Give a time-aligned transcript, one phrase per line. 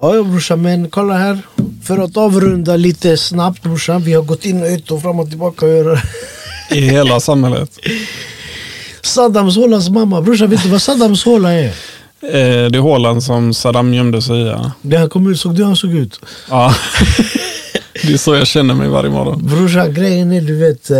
[0.00, 1.38] Ja, brorsan, men kolla här.
[1.84, 4.02] För att avrunda lite snabbt brorsan.
[4.02, 5.66] Vi har gått in och ut och fram och tillbaka.
[6.70, 7.78] I hela samhället.
[9.02, 10.22] Saddams hålas mamma.
[10.22, 11.66] Brorsan, vet du vad Saddams håla är?
[11.66, 14.46] Eh, det är hålan som Saddam gömde sig i.
[14.46, 14.72] Ja.
[14.82, 16.20] Det han kom ut, såg du hur han såg ut?
[16.50, 16.74] Ja.
[18.02, 19.46] det är så jag känner mig varje morgon.
[19.46, 20.90] Brorsan, grejen är du vet.
[20.90, 20.96] Eh,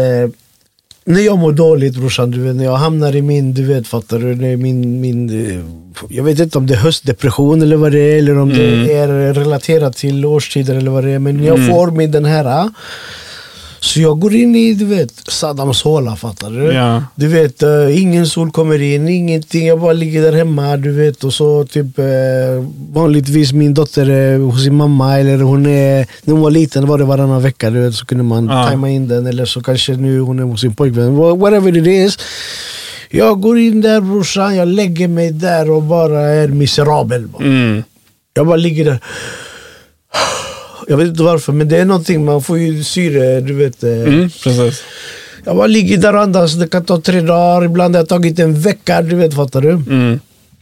[1.04, 4.18] när jag mår dåligt brorsan, du vet, när jag hamnar i min, du vet, fattar
[4.18, 4.56] du?
[4.56, 5.60] Min, min, eh,
[6.08, 8.86] jag vet inte om det är höstdepression eller vad det är, eller om Mm.
[8.86, 11.18] det är relaterat till årstider eller vad det är.
[11.18, 12.70] Men jag får min den här.
[13.84, 16.72] Så jag går in i, du vet, Saddams håla, fattar du?
[16.72, 17.02] Ja.
[17.14, 19.66] Du vet, eh, ingen sol kommer in, ingenting.
[19.66, 21.24] Jag bara ligger där hemma, du vet.
[21.24, 22.04] Och så typ eh,
[22.92, 25.18] vanligtvis min dotter är hos sin mamma.
[25.18, 27.94] Eller hon är, när hon var liten var det varannan vecka, du vet.
[27.94, 28.66] Så kunde man Ja.
[28.66, 29.26] tajma in den.
[29.26, 31.16] Eller så kanske nu hon är hos sin pojkvän.
[31.16, 32.18] Wha- Whatever it is.
[33.10, 37.26] Jag går in där brorsan, jag lägger mig där och bara är miserabel.
[37.28, 37.44] bara.
[37.44, 37.82] Mm.
[38.34, 38.98] Jag bara ligger där.
[40.88, 43.82] Jag vet inte varför, men det är någonting, man får ju syre, du vet.
[43.84, 44.82] eh, Mm, precis.
[45.44, 48.38] jag bara ligger där och andas, det kan ta tre dagar, ibland har det tagit
[48.38, 49.70] en vecka, du vet, fattar du?
[49.70, 50.20] Mm.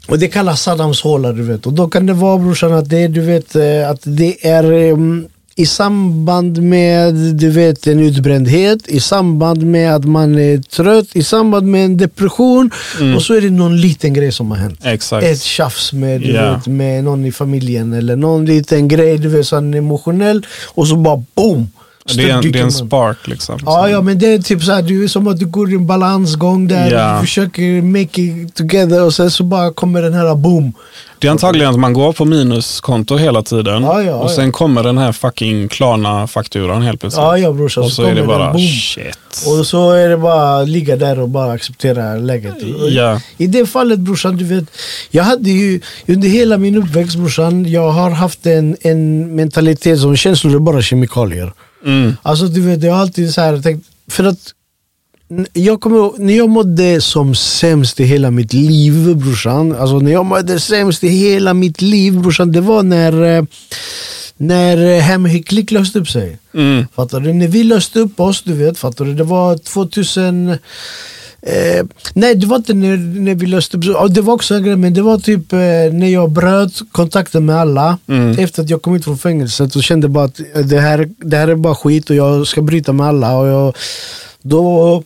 [0.09, 1.67] Och det kallas Saddams håla, du vet.
[1.67, 5.27] Och då kan det vara brorsan att det, du vet, eh, att det är um,
[5.55, 11.22] i samband med du vet, en utbrändhet, i samband med att man är trött, i
[11.22, 12.70] samband med en depression.
[13.17, 14.81] Och så är det någon liten grej som har hänt.
[14.84, 15.27] Exakt.
[15.27, 16.55] Ett tjafs med, Ja.
[16.55, 20.47] vet, med någon i familjen eller någon liten grej, du vet, sån emotionell.
[20.75, 21.69] Och så bara boom!
[22.05, 23.58] Det är, en, det är en spark liksom.
[23.67, 25.75] Ja, ja, men det är typ så här, du är som att du går i
[25.75, 27.14] en balansgång där, Ja.
[27.20, 30.72] du försöker make it together och sen så bara kommer den här boom.
[31.19, 34.34] Det är antagligen att man går på minuskonto hela tiden Ja, ja, och ja.
[34.36, 37.22] sen kommer den här fucking Klarna-fakturan helt plötsligt.
[37.22, 37.84] Ja, ja brorsan.
[37.84, 39.19] och så så är det bara shit.
[39.47, 42.55] Och så är det bara ligga där och bara acceptera läget.
[42.91, 43.20] Ja.
[43.37, 44.64] I det fallet brorsan, du vet.
[45.11, 50.16] Jag hade ju under hela min uppväxt brorsan, jag har haft en, en mentalitet som
[50.16, 51.53] känslor är bara kemikalier.
[51.84, 52.16] Mm.
[52.22, 54.55] Alltså du vet, jag har alltid så här tänkt, för att
[55.52, 60.26] jag kommer när jag mådde som sämst i hela mitt liv brorsan, alltså när jag
[60.26, 63.44] mådde sämst i hela mitt liv brorsan, det var när eh,
[64.37, 66.38] när eh, Hemhicklick löste upp sig.
[66.54, 66.87] Mm.
[66.94, 67.32] Fattar du?
[67.32, 69.15] När vi löste upp oss, du vet, fattar du?
[69.15, 70.59] Det var 2000...
[71.47, 74.76] Eh, nej, det var inte när, när vi löste ja, Det var också en grej,
[74.76, 75.58] men det var typ eh,
[75.92, 77.98] när jag bröt kontakten med alla.
[78.08, 78.38] Mm.
[78.38, 81.36] Efter att jag kom ut från fängelset och kände bara att eh, det här, det
[81.36, 83.38] här är bara skit och jag ska bryta med alla.
[83.38, 83.76] Och jag,
[84.42, 85.03] då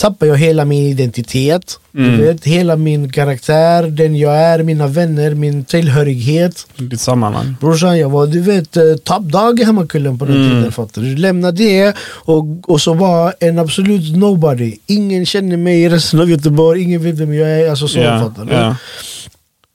[0.00, 1.78] tappade jag hela min identitet.
[1.94, 2.16] Mm.
[2.18, 6.66] Du vet, hela min karaktär, den jag är, mina vänner, min tillhörighet.
[6.76, 7.54] Ditt sammanhang.
[7.60, 10.50] Brorsan, jag var du vet eh, toppdag i Hammarkullen på den Mm.
[10.50, 10.72] tiden.
[10.72, 11.16] Fattar du?
[11.16, 14.76] Lämnade det och, och så var en absolut nobody.
[14.86, 17.70] Ingen känner mig i resten av Göteborg, ingen vet vem jag är.
[17.70, 18.52] Alltså så, Ja, fattar du?
[18.52, 18.76] ja.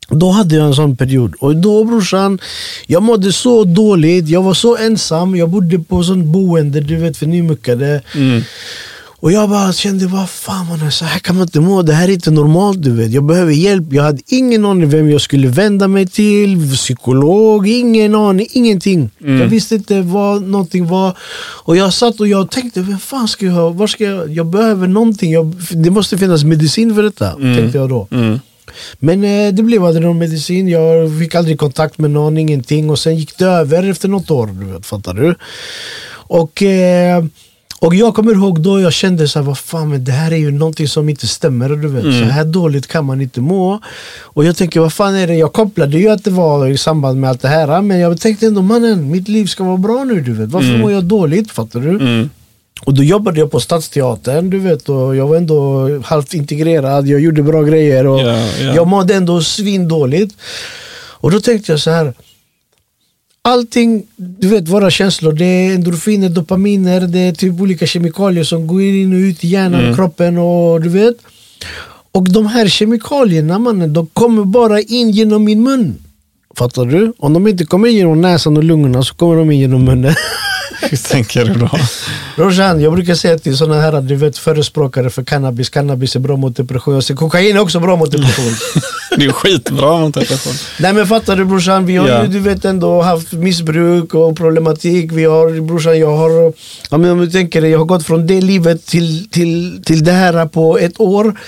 [0.09, 1.34] Då hade jag en sån period.
[1.40, 2.40] Och då brorsan,
[2.88, 4.29] jag mådde så dåligt.
[4.29, 5.35] Jag var så ensam.
[5.35, 8.01] Jag bodde på sånt boende, du vet för nymuckade.
[8.16, 8.41] Mm.
[9.23, 11.81] Och jag bara kände, vad fan man, så här kan man inte må.
[11.81, 12.84] Det här är inte normalt.
[12.84, 13.11] du vet.
[13.11, 13.84] Jag behöver hjälp.
[13.91, 16.75] Jag hade ingen aning vem jag skulle vända mig till.
[16.75, 19.09] Psykolog, ingen aning, ingenting.
[19.22, 19.41] Mm.
[19.41, 21.17] Jag visste inte vad någonting var.
[21.63, 23.69] Och jag satt och jag tänkte, vem fan ska jag ha?
[23.69, 24.31] Var ska jag?
[24.31, 25.31] Jag behöver någonting.
[25.31, 28.07] Jag, det måste finnas medicin för detta, tänkte jag då.
[28.11, 28.40] Mm.
[29.00, 30.67] Men eh, det blev aldrig någon medicin.
[30.67, 32.90] Jag fick aldrig kontakt med någon, ingenting.
[32.90, 35.35] Och sen gick det över efter något år, du vet, fattar du?
[36.28, 37.23] Och, eh,
[37.85, 40.38] och jag kommer ihåg då jag kände så här, vad fan, men det här är
[40.38, 41.69] ju någonting som inte stämmer.
[41.69, 42.03] Du vet.
[42.03, 43.79] Så här dåligt kan man inte må.
[44.21, 45.35] Och jag tänker, vad fan är det?
[45.35, 47.81] Jag kopplade ju att det var i samband med allt det här.
[47.81, 50.22] Men jag tänkte ändå, mannen, mitt liv ska vara bra nu.
[50.22, 50.49] Du vet.
[50.49, 51.51] Varför mår jag dåligt?
[51.51, 51.89] Fattar du?
[51.89, 52.29] Mm.
[52.85, 57.19] Och då jobbade jag på Stadsteatern, du vet, och jag var ändå halvt integrerad, jag
[57.19, 58.75] gjorde bra grejer och Ja, ja.
[58.75, 60.35] jag mådde ändå svindåligt.
[61.23, 62.13] Och då tänkte jag så här.
[63.45, 68.67] Allting, du vet våra känslor, det är endorfiner, dopaminer, det är typ olika kemikalier som
[68.67, 71.15] går in och ut i hjärnan och kroppen och du vet.
[72.11, 75.95] Och de här kemikalierna mannen, de kommer bara in genom min mun.
[76.55, 77.13] Fattar du?
[77.17, 80.16] Om de inte kommer in genom näsan och lungorna så kommer de in genom munnen.
[80.81, 81.70] Hur tänker du då?
[82.35, 86.35] Roshan, jag brukar säga till sådana här du vet, förespråkare för cannabis, cannabis är bra
[86.37, 86.93] mot depression.
[86.93, 88.53] Jag säger kokain är också bra mot depression.
[89.17, 90.53] Det är skitbra mot depression.
[90.79, 92.22] Nej men fattar du brorsan, vi har Ja.
[92.22, 95.11] ju du vet ändå haft missbruk och problematik.
[95.11, 96.53] Vi har, brorsan jag har,
[96.90, 100.11] ja, men om du tänker jag har gått från det livet till, till, till det
[100.11, 101.40] här på ett år.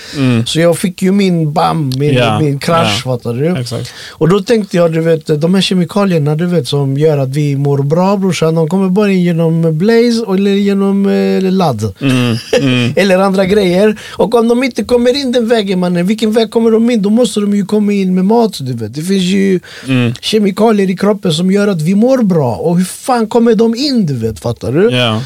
[0.46, 2.16] Så jag fick ju min bam, min, Mm.
[2.22, 3.12] Ja, min krasch, ja.
[3.16, 3.56] fattar du?
[3.60, 3.92] Exakt.
[4.10, 7.56] Och då tänkte jag, du vet, de här kemikalierna du vet, som gör att vi
[7.56, 11.94] mår bra brorsan, de kommer bara in genom Blaze eller genom eh, ladd.
[12.00, 12.92] Mm, mm.
[12.96, 14.00] eller andra grejer.
[14.16, 17.02] Och om de inte kommer in den vägen mannen, vilken väg kommer de in?
[17.02, 18.58] Då måste de ju komma in med mat.
[18.60, 18.94] Du vet.
[18.94, 20.14] Det finns ju Mm.
[20.20, 22.54] kemikalier i kroppen som gör att vi mår bra.
[22.54, 24.06] Och hur fan kommer de in?
[24.06, 24.90] Du vet, fattar du?
[24.90, 25.22] Ja.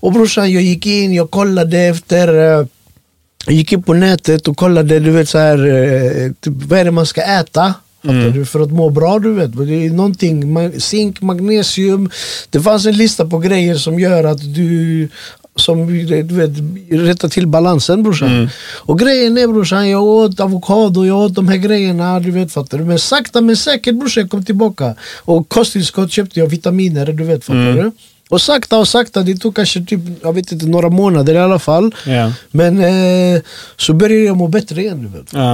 [0.00, 2.28] Och brorsan, jag gick in, jag kollade efter
[2.60, 2.66] eh,
[3.46, 6.84] Jag gick in på nätet och kollade, du vet så här, eh, typ, vad är
[6.84, 7.74] det man ska äta?
[8.04, 8.46] Mm.
[8.46, 9.56] För att må bra du vet.
[9.56, 12.10] Det är någonting, zink, magnesium.
[12.50, 15.08] Det fanns en lista på grejer som gör att du
[15.56, 16.50] som du vet,
[17.08, 18.28] rättar till balansen brorsan.
[18.28, 18.48] Mm.
[18.78, 22.78] Och grejen är brorsan, jag åt avokado, jag åt de här grejerna, du vet fattar
[22.78, 22.84] du.
[22.84, 24.94] Men sakta men säkert brorsan, jag kom tillbaka.
[25.24, 27.76] Och kosttillskott köpte jag, vitaminer, du vet fattar Mm.
[27.76, 27.90] du.
[28.32, 31.58] Och sakta och sakta, det tog kanske typ, jag vet inte, några månader i alla
[31.58, 31.94] fall.
[32.06, 32.32] Ja.
[32.50, 33.40] Men eh,
[33.76, 35.12] så började jag må bättre igen.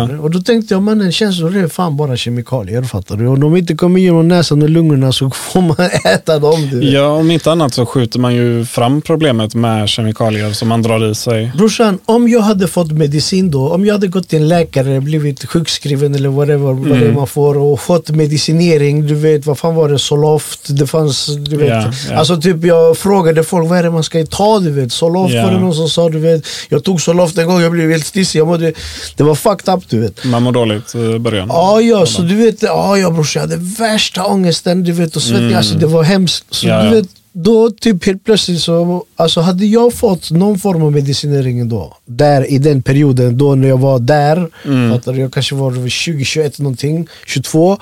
[0.08, 0.18] Du?
[0.18, 2.82] Och då tänkte jag mannen känslor är fan bara kemikalier.
[2.82, 3.26] Fattar du?
[3.26, 6.68] Om de inte kommer genom näsan och lungorna så får man äta dem.
[6.70, 10.82] Du ja, om inte annat så skjuter man ju fram problemet med kemikalier som man
[10.82, 11.52] drar i sig.
[11.56, 15.44] Brorsan, om jag hade fått medicin då, om jag hade gått till en läkare, blivit
[15.48, 17.14] sjukskriven eller whatever, vad det är Mm.
[17.14, 21.56] man får och fått medicinering, du vet vad fan var det, Zoloft, det fanns, du
[21.56, 21.68] vet.
[22.08, 22.16] Ja.
[22.16, 24.92] Alltså typ jag frågade folk vad är det man ska ta, du vet.
[24.92, 25.42] Zoloft Ja.
[25.44, 26.42] var det någon som sa, du vet.
[26.68, 28.72] Jag tog Zoloft en gång, jag blev helt stissig, mådde,
[29.16, 30.24] det var fucked up du vet.
[30.24, 31.48] Man mår dåligt i början.
[31.48, 35.22] Ja, ja, så du vet, ja, ja brorsan, jag hade värsta ångesten, du vet, och
[35.22, 35.58] svettning, Mm.
[35.58, 36.44] alltså det var hemskt.
[36.50, 40.82] Så Ja, du vet, då typ helt plötsligt så, alltså hade jag fått någon form
[40.82, 44.90] av medicinering då, där i den perioden, då när jag var där, Mm.
[44.92, 47.78] fattar jag kanske var 20, 21 någonting, 22.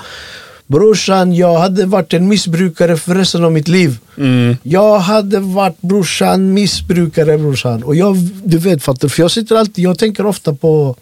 [0.67, 3.99] Brorsan, jag hade varit en missbrukare för resten av mitt liv.
[4.19, 4.57] Mm.
[4.63, 7.83] Jag hade varit brorsan missbrukare brorsan.
[7.83, 10.97] Och jag, du vet fattar för jag sitter alltid, jag tänker ofta på,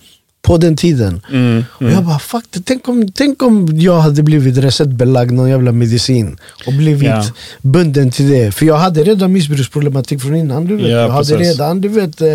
[0.45, 1.23] på den tiden.
[1.33, 1.65] Mm.
[1.71, 5.73] Och jag bara fuck det, tänk om, tänk om jag hade blivit receptbelagd någon jävla
[5.73, 7.25] medicin och blivit Ja.
[7.63, 8.55] bunden till det.
[8.55, 10.67] För jag hade redan missbruksproblematik från innan.
[10.67, 10.87] Du vet.
[10.89, 11.59] Ja, jag hade precis.
[11.59, 12.21] redan, du vet.
[12.21, 12.29] eh,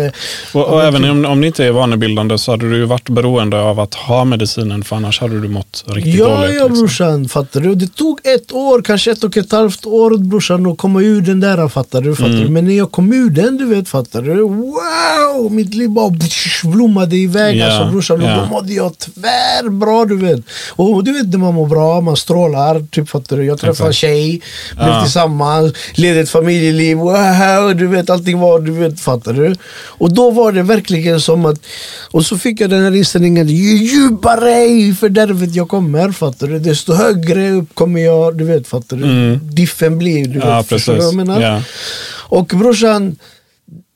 [0.52, 3.60] Och, och även om, om det inte är vanebildande så hade du ju varit beroende
[3.60, 6.56] av att ha medicinen för annars hade du mått riktigt Ja, dåligt.
[6.56, 6.78] ja liksom.
[6.78, 7.74] brorsan, fattar du?
[7.74, 11.40] Det tog ett år, kanske ett och ett halvt år brorsan att komma ur den
[11.40, 12.16] där, fattar du?
[12.16, 12.42] Fattar Mm.
[12.44, 12.48] du?
[12.48, 14.34] Men när jag kom ur den, du vet, fattar du?
[14.42, 15.52] Wow!
[15.52, 16.12] Mitt liv bara
[16.64, 18.22] blommade iväg Ja, alltså brorsan.
[18.22, 18.36] Och ja.
[18.36, 20.40] då mådde jag tvärbra, du vet.
[20.76, 23.44] Och du vet när man mår bra, man strålar, typ fattar du?
[23.44, 24.40] Jag träffade en tjej,
[24.76, 25.02] blev Ja.
[25.02, 27.74] tillsammans, ledde ett familjeliv, wow!
[27.76, 29.54] Du vet, allting var, du vet, fattar du?
[29.98, 31.60] Och då var det verkligen som att,
[32.10, 36.58] och så fick jag den här inställningen, ju djupare i fördärvet jag kommer, fattar du?
[36.58, 39.04] Desto högre upp kommer jag, du vet, fattar du?
[39.04, 39.40] Mm.
[39.42, 40.94] Diffen blir, du Ja, vet, du precis.
[41.02, 41.40] jag menar?
[41.40, 41.62] Ja.
[42.32, 43.16] Och brorsan,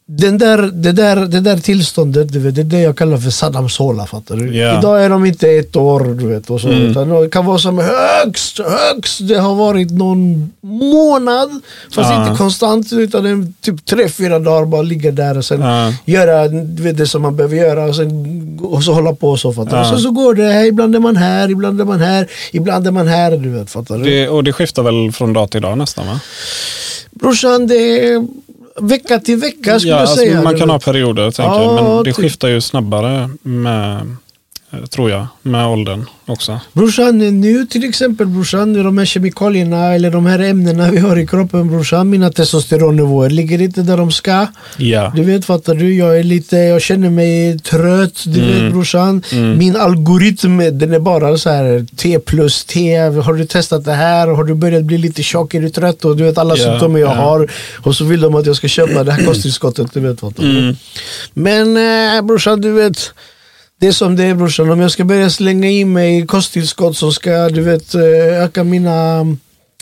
[0.06, 3.30] den där, det, där, det där tillståndet, du vet, det är det jag kallar för
[3.30, 4.06] Saddams håla.
[4.06, 4.56] Fattar du?
[4.56, 4.78] Ja.
[4.78, 6.50] Idag är de inte ett år, du vet.
[6.50, 6.82] Och så, Mm.
[6.82, 11.50] utan det kan vara som högst, högst, det har varit någon månad.
[11.94, 12.22] Fast Ja.
[12.26, 15.92] inte konstant, utan en, typ tre, fyra dagar bara ligga där och sen Ja.
[16.04, 19.40] göra du vet, det som man behöver göra och, sen, och så hålla på och
[19.40, 19.52] så.
[19.52, 19.76] Fattar?
[19.76, 19.80] Ja.
[19.82, 22.90] Och så, så går det, ibland är man här, ibland är man här, ibland är
[22.90, 23.30] man här.
[23.36, 24.04] Du vet, fattar du?
[24.04, 26.20] Det, och det skiftar väl från dag till dag nästan va?
[27.10, 27.74] Brorsan, det
[28.08, 28.26] är
[28.80, 30.42] vecka till vecka skulle Ja, jag alltså, säga.
[30.42, 31.74] man du kan ha perioder tänker Ja.
[31.82, 32.16] Men det typ.
[32.16, 34.16] skiftar ju snabbare med,
[34.90, 36.60] tror jag, med åldern också.
[36.72, 41.26] Brorsan, nu till exempel brorsan, de här kemikalierna eller de här ämnena vi har i
[41.26, 44.46] kroppen brorsan, mina testosteronnivåer ligger inte där de ska.
[44.76, 45.12] Ja.
[45.16, 45.94] Du vet, fattar du?
[45.94, 48.64] Jag är lite, jag känner mig trött, du Mm.
[48.64, 49.22] vet brorsan.
[49.32, 49.58] Mm.
[49.58, 52.96] Min algoritm, den är bara så här T plus T.
[52.98, 54.28] Har du testat det här?
[54.28, 55.54] Har du börjat bli lite tjock?
[55.54, 56.04] Är du trött?
[56.04, 57.14] Och du vet alla Ja, symptom jag ja.
[57.14, 57.50] har.
[57.82, 60.58] Och så vill de att jag ska köpa det här kosttillskottet, du vet fattar du?
[60.58, 60.76] Mm.
[61.34, 61.76] Men
[62.16, 63.12] eh, brorsan, du vet.
[63.84, 64.70] Det är som det är brorsan.
[64.70, 69.26] Om jag ska börja slänga i mig kosttillskott som ska du vet, eh, öka mina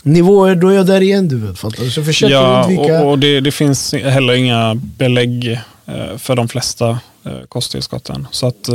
[0.03, 1.27] nivåer, då är jag där igen.
[1.27, 1.91] Du vet, fattar du?
[1.91, 3.01] Så försöker Ja, undvika.
[3.03, 5.51] och, och det, det finns heller inga belägg
[5.85, 6.89] eh, för de flesta
[7.25, 8.27] eh, kosttillskotten.
[8.31, 8.69] Så att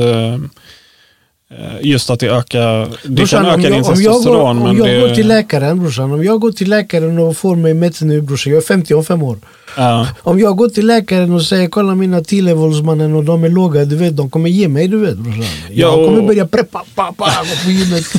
[1.81, 4.59] just att det ökar, det Brorsan, kan öka din om jag, går, testosteron.
[4.63, 7.75] om jag det, går till läkaren brorsan, om jag går till läkaren och får mig
[7.75, 9.39] mätt nu brorsan, jag är 50 om fem år.
[9.77, 13.49] ja, Om jag går till läkaren och säger kolla mina T-levels mannen och de är
[13.49, 15.43] låga, du vet de kommer ge mig du vet brorsan.
[15.71, 18.05] Jag Ja, och- kommer börja preppa, pa, pa, gå på gymmet.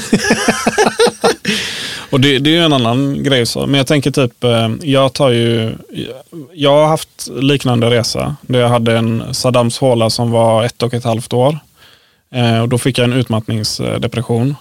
[2.12, 3.46] Och det, det är ju en annan grej.
[3.46, 3.68] Så.
[3.68, 5.72] Men jag tänker typ, eh, jag tar ju,
[6.54, 8.36] jag har haft liknande resa.
[8.42, 11.58] Där jag hade en Saddams håla som var ett och ett halvt år.
[12.32, 14.56] Eh, Och då fick jag en utmattningsdepression.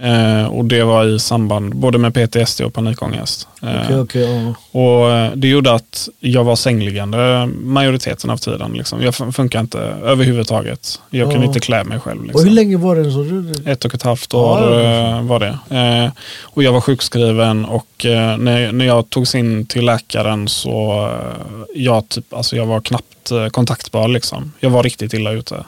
[0.00, 3.48] Eh, och det var i samband både med PTSD och panikångest.
[3.62, 4.80] Eh, Okej, okej, ja.
[4.80, 8.72] och eh, det gjorde att jag var sängliggande majoriteten av tiden.
[8.72, 9.02] Liksom.
[9.02, 11.00] Jag fun- funkar inte överhuvudtaget.
[11.10, 11.48] Jag kunde Ja.
[11.48, 12.18] inte klä mig själv.
[12.20, 12.44] Och Liksom.
[12.44, 13.22] hur länge var den så?
[13.22, 13.70] du?
[13.72, 15.76] Ett och ett halvt år det eh, var det.
[15.76, 16.10] Eh,
[16.42, 21.10] och jag var sjukskriven och eh, när, när jag togs in till läkaren så
[21.74, 24.08] jag, typ, alltså jag var knappt kontaktbar.
[24.08, 24.52] Liksom.
[24.60, 25.64] Jag var riktigt illa ute.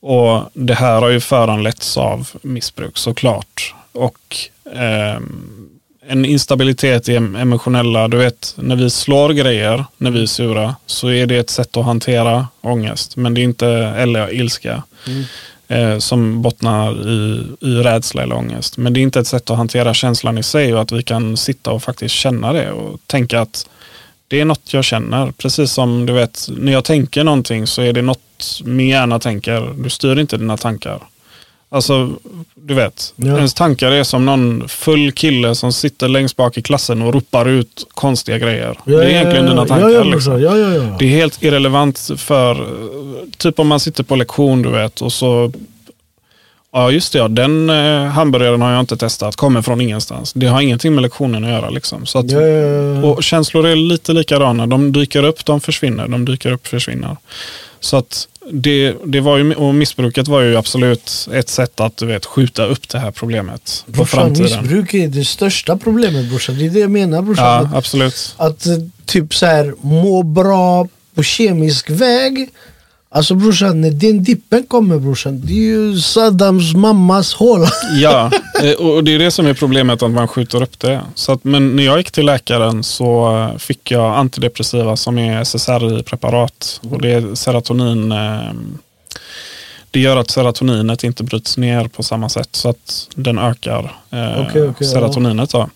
[0.00, 3.74] Och det här har ju föranletts av missbruk såklart.
[3.92, 4.36] Och
[4.74, 5.66] ehm,
[6.08, 10.76] en instabilitet i em- emotionella, du vet när vi slår grejer, när vi är sura,
[10.86, 13.16] så är det ett sätt att hantera ångest.
[13.16, 15.24] Men det är inte, eller ilska, Mm.
[15.68, 18.76] eh, som bottnar i, i rädsla eller ångest.
[18.76, 21.36] Men det är inte ett sätt att hantera känslan i sig och att vi kan
[21.36, 23.68] sitta och faktiskt känna det och tänka att
[24.28, 25.32] det är något jag känner.
[25.32, 28.20] Precis som du vet, när jag tänker någonting så är det något
[28.64, 29.74] min hjärna tänker.
[29.82, 30.98] Du styr inte dina tankar.
[31.72, 32.10] Alltså,
[32.54, 33.36] du vet, Ja.
[33.36, 37.48] ens tankar är som någon full kille som sitter längst bak i klassen och ropar
[37.48, 38.78] ut konstiga grejer.
[38.84, 39.88] det är egentligen dina tankar.
[39.88, 40.42] Ja, ja, liksom.
[40.42, 40.96] ja, ja, ja.
[40.98, 42.66] Det är helt irrelevant för,
[43.38, 45.52] typ om man sitter på lektion du vet och så,
[46.72, 50.32] ja just det, ja, den eh, hamburgaren har jag inte testat, kommer från ingenstans.
[50.32, 51.70] Det har ingenting med lektionen att göra.
[51.70, 52.06] Liksom.
[52.06, 52.66] Så att, Ja, ja,
[53.00, 53.02] ja.
[53.06, 57.16] och känslor är lite likadana, de dyker upp, de försvinner, de dyker upp, försvinner.
[57.80, 62.06] Så att det, det var ju, och missbruket var ju absolut ett sätt att du
[62.06, 64.60] vet, skjuta upp det här problemet på Brorsan, framtiden.
[64.60, 66.58] missbruk är det största problemet brorsan.
[66.58, 67.44] Det är det jag menar brorsan.
[67.44, 68.34] Ja, Att, absolut.
[68.36, 68.72] att eh,
[69.04, 72.48] typ så här må bra på kemisk väg.
[73.12, 77.68] Alltså brorsan, när den dippen kommer brorsan, det är ju Saddams mammas håla.
[78.00, 78.30] Ja,
[78.62, 81.00] eh, och det är det som är problemet att man skjuter upp det.
[81.14, 85.40] Så att, men när jag gick till läkaren så eh, fick jag antidepressiva som är
[85.40, 86.80] SSRI-preparat.
[86.90, 88.12] Och det är serotonin.
[88.12, 88.52] eh,
[89.90, 94.40] Det gör att serotoninet inte bryts ner på samma sätt så att den ökar eh,
[94.48, 94.86] okej, ja.
[94.86, 95.50] serotoninet.
[95.50, 95.70] Då.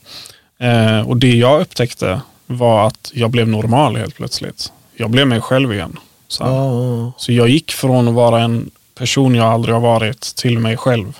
[0.58, 4.72] Eh, och det jag upptäckte var att jag blev normal helt plötsligt.
[4.96, 5.96] Jag blev mig själv igen.
[6.34, 7.12] Så, ja.
[7.16, 11.18] så jag gick från att vara en person jag aldrig har varit till mig själv.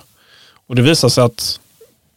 [0.67, 1.59] Och det visade sig att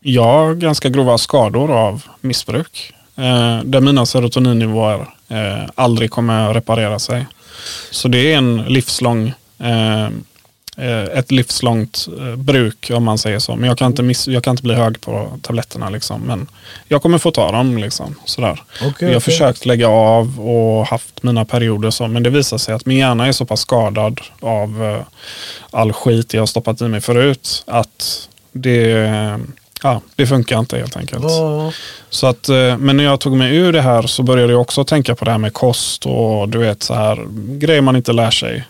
[0.00, 2.94] jag har ganska grova skador av missbruk.
[3.16, 7.26] Eh, där mina serotoninnivåer eh, aldrig kommer reparera sig.
[7.90, 10.08] Så det är en livslång, eh,
[10.84, 13.56] ett livslångt eh, bruk om man säger så.
[13.56, 15.90] Men jag kan inte, miss, jag kan inte bli hög på tabletterna.
[15.90, 16.20] Liksom.
[16.20, 16.46] Men
[16.88, 17.78] jag kommer få ta dem.
[17.78, 18.62] Liksom, sådär.
[18.82, 22.08] Okej, jag har försökt lägga av och haft mina perioder så.
[22.08, 25.02] Men det visar sig att min hjärna är så pass skadad av eh,
[25.70, 27.64] all skit jag har stoppat i mig förut.
[27.66, 28.84] Att det,
[29.82, 31.24] ja, det funkar inte helt enkelt.
[31.24, 31.72] Ja,
[32.10, 34.84] Så att, eh, men när jag tog mig ur det här så började jag också
[34.84, 37.26] tänka på det här med kost och du vet så här
[37.58, 38.64] grejer man inte lär sig.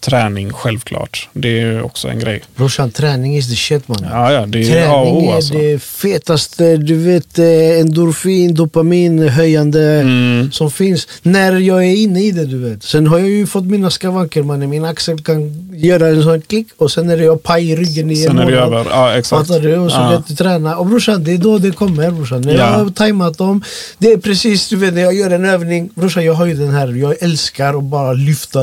[0.00, 1.28] Träning självklart.
[1.32, 2.42] Det är också en grej.
[2.56, 4.06] brorsan, träning is the shit man.
[4.10, 5.54] Ja, ja, det är A och Träning O är alltså.
[5.54, 10.52] det fetaste, du vet eh, endorfin, dopamin höjande Mm.
[10.52, 12.82] som finns när jag är inne i det du vet.
[12.82, 16.66] Sen har jag ju fått mina skavanker mannen, min axel kan göra en sån klick
[16.76, 18.80] och sen är det jag paj i ryggen i Sen en är det månad.
[18.80, 18.90] över.
[18.90, 19.48] Ja, exakt.
[19.48, 19.76] Fattar du?
[19.78, 20.22] Och så ja.
[20.28, 20.76] du träna.
[20.76, 22.40] Och brorsan, det är då det kommer brorsan.
[22.40, 22.58] När Ja.
[22.58, 23.64] jag har tajmat dem.
[23.98, 25.90] Det är precis, du vet när jag gör en övning.
[25.94, 28.60] Brorsan jag har ju den här, jag älskar att bara lyfta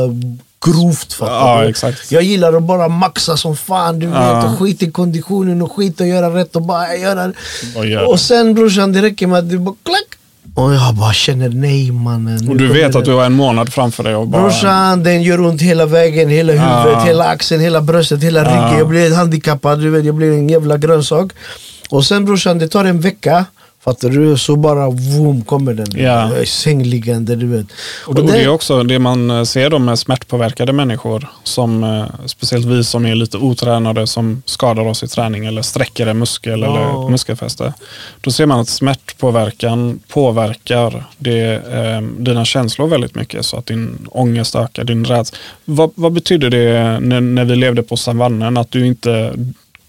[0.66, 1.14] grovt.
[1.14, 2.12] Fattar Ja, exakt.
[2.12, 4.36] Jag gillar att bara maxa som fan, du Ja.
[4.36, 4.46] vet.
[4.52, 7.28] Och skit i konditionen och skit att göra rätt och bara göra
[7.76, 7.98] det.
[8.06, 10.04] Och sen brorsan, det räcker med att du bara klack.
[10.56, 12.50] Och jag bara känner nej mannen.
[12.50, 14.42] Och du vet att du har en månad framför dig och bara...
[14.42, 17.04] Brorsan, den gör ont hela vägen, hela huvudet, Ja.
[17.06, 18.78] hela axeln, hela bröstet, hela ryggen.
[18.78, 21.32] Jag blir handikappad, du vet, jag blir en jävla grönsak.
[21.90, 23.46] Och sen brorsan, det tar en vecka.
[23.88, 24.38] Fattar du?
[24.38, 25.88] Så bara boom kommer den.
[25.96, 26.36] Ja.
[26.36, 27.66] Är sängliggande, du vet.
[28.06, 31.84] Och det, och det är också det man eh, ser då med smärtpåverkade människor, som,
[31.84, 36.20] eh, speciellt vi som är lite otränade, som skadar oss i träning eller sträcker en
[36.20, 36.68] muskel Ja.
[36.68, 37.74] eller muskelfäste.
[38.22, 44.08] Då ser man att smärtpåverkan påverkar det, eh, dina känslor väldigt mycket, så att din
[44.12, 45.38] ångest ökar, din rädsla.
[45.66, 49.34] Vad, vad betyder det när, när vi levde på savannen, att du inte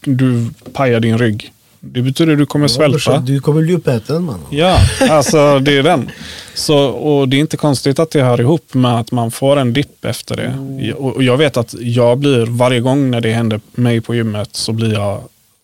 [0.00, 1.52] du pajar din rygg?
[1.80, 3.18] Det betyder att du kommer svälta.
[3.18, 4.40] Du kommer bli uppäten man.
[4.50, 6.11] Ja, alltså det är den.
[6.54, 9.73] Så, och det är inte konstigt att det hör ihop med att man får en
[9.73, 10.42] dipp efter det.
[10.42, 10.94] Mm.
[10.94, 14.73] Och jag vet att jag blir, varje gång när det händer mig på gymmet så
[14.73, 15.23] blir jag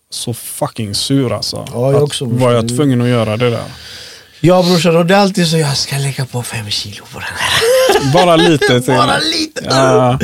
[0.09, 1.65] så fucking sur alltså.
[1.73, 3.63] Ja, jag att också, var jag tvungen att göra det där.
[4.45, 7.27] Ja brorsan, och det är alltid så jag ska lägga på fem kilo på den
[7.37, 8.13] här.
[8.13, 8.93] Bara lite till.
[8.93, 9.65] Bara lite.
[9.69, 10.19] Ja.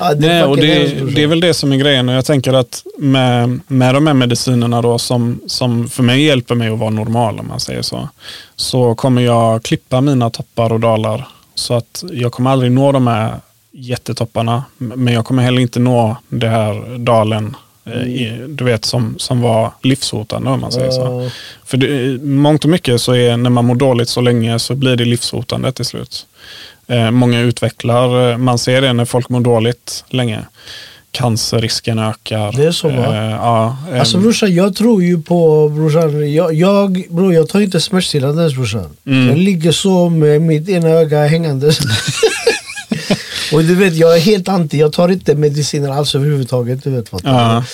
[0.00, 2.08] Ja, det Nej, och det, hemskt, det är väl det som är grejen.
[2.08, 6.54] Och jag tänker att med, med de här medicinerna då, som, som för mig hjälper
[6.54, 8.08] mig att vara normal, om man säger så,
[8.56, 11.28] så kommer jag klippa mina toppar och dalar.
[11.54, 13.40] Så att jag kommer aldrig nå de här
[13.72, 17.56] jättetopparna, men jag kommer heller inte nå det här dalen
[18.48, 21.30] du vet, som, som var livshotande om man säger så.
[21.64, 24.96] För det, mångt och mycket så är när man mår dåligt så länge så blir
[24.96, 26.26] det livshotande till slut.
[26.86, 30.40] Eh, många utvecklar, eh, man ser det när folk mår dåligt länge.
[31.10, 32.52] Cancerrisken ökar.
[32.52, 33.16] Det är så, va?
[33.16, 36.32] Eh, ja, eh, Alltså brorsan, jag tror ju på brorsan.
[36.32, 38.96] Jag, jag, bror, jag tar inte smärtstillande ens brorsan.
[39.06, 39.28] Mm.
[39.28, 41.72] Jag ligger så med mitt ena öga hängande.
[43.52, 44.78] och du vet, jag är helt anti.
[44.78, 46.84] Jag tar inte mediciner alls överhuvudtaget.
[46.84, 47.36] Du vet, fattar du?
[47.36, 47.64] ja,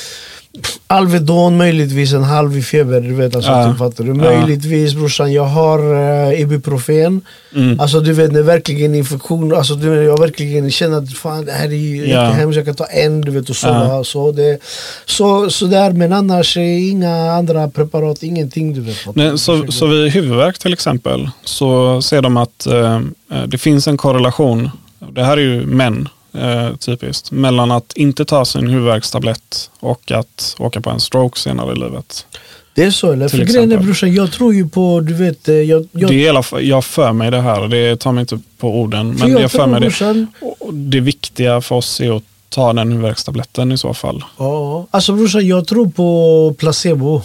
[0.86, 3.00] Alvedon möjligtvis en halv i feber.
[3.00, 3.68] Du vet, alltså, Ja.
[3.70, 4.14] typ, fattar du?
[4.14, 7.20] Möjligtvis brorsan, jag har uh, ibuprofen.
[7.56, 7.80] mm.
[7.80, 11.52] Alltså du vet, när verkligen infektion, alltså du vet, jag verkligen känner att fan det
[11.52, 12.06] här är ju Ja.
[12.06, 13.84] jättehemskt, jag kan ta en du vet och sova.
[13.88, 14.04] Ja.
[14.04, 14.58] Så, det,
[15.06, 18.96] så, så där, men annars är inga andra preparat, ingenting du vet.
[19.14, 23.00] Nej, så, så vid huvudvärk till exempel så ser de att eh,
[23.46, 24.70] det finns en korrelation,
[25.11, 30.56] det här är ju män eh, typiskt, mellan att inte ta sin huvudvärkstablett och att
[30.59, 32.26] åka på en stroke senare i livet.
[32.75, 33.28] Det är så eller?
[33.28, 36.18] För grejen är brorsan, jag tror ju på, du vet, eh, jag, jag, Det är
[36.18, 39.25] i alla fall, jag för mig det här, det tar mig inte på orden, för
[39.25, 39.87] men jag jag för mig det.
[39.87, 40.26] brorsan,
[40.73, 44.25] Det viktiga för oss är att ta den huvudvärkstabletten i så fall.
[44.38, 47.23] ja, alltså brorsan jag tror på placebo.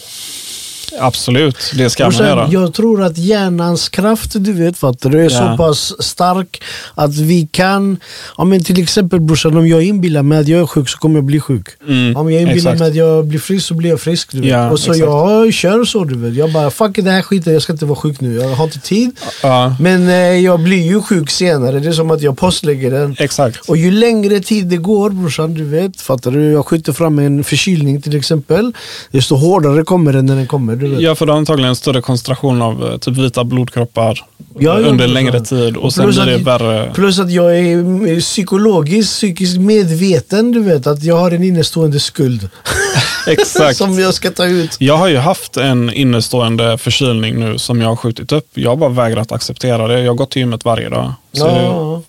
[0.99, 2.49] Absolut, det ska Och man sen, göra.
[2.51, 5.29] jag tror att hjärnans kraft, du vet fattar du, är Ja.
[5.29, 6.63] så pass stark
[6.95, 7.97] att vi kan,
[8.37, 11.15] ja, men till exempel brorsan om jag inbillar mig att jag är sjuk så kommer
[11.15, 11.67] jag bli sjuk.
[11.87, 12.79] Mm, Om jag inbillar exakt.
[12.79, 14.31] mig att jag blir frisk så blir jag frisk.
[14.31, 14.49] Du vet.
[14.49, 15.07] Ja, och så exakt.
[15.09, 16.33] jag kör så du vet.
[16.35, 18.35] Jag bara fuck det här skiten, jag ska inte vara sjuk nu.
[18.35, 19.11] Jag har inte tid.
[19.43, 23.15] Ja, Men eh, jag blir ju sjuk senare, det är som att jag postlägger den.
[23.19, 23.69] exakt.
[23.69, 26.51] Och ju längre tid det går brorsan, du vet, fattar du?
[26.51, 28.73] Jag skjuter fram en förkylning till exempel.
[29.11, 30.75] Desto hårdare kommer den när den kommer.
[30.89, 31.01] Du vet.
[31.01, 34.25] Ja, för du har antagligen en större koncentration av eh, typ vita blodkroppar
[34.59, 35.13] Ja, ja, under brorsan.
[35.13, 36.91] längre tid och sen plus blir det att- värre.
[36.95, 40.87] Plus att jag är eh, psykologiskt, psykiskt medveten, du vet.
[40.87, 42.49] Att jag har en innestående skuld.
[43.27, 43.77] Exakt.
[43.77, 44.75] som jag ska ta ut.
[44.79, 48.47] Jag har ju haft en innestående förkylning nu som jag har skjutit upp.
[48.53, 49.99] Jag har bara vägrat acceptera det.
[50.01, 51.13] Jag har gått till gymmet varje dag.
[51.33, 52.01] Så Ja.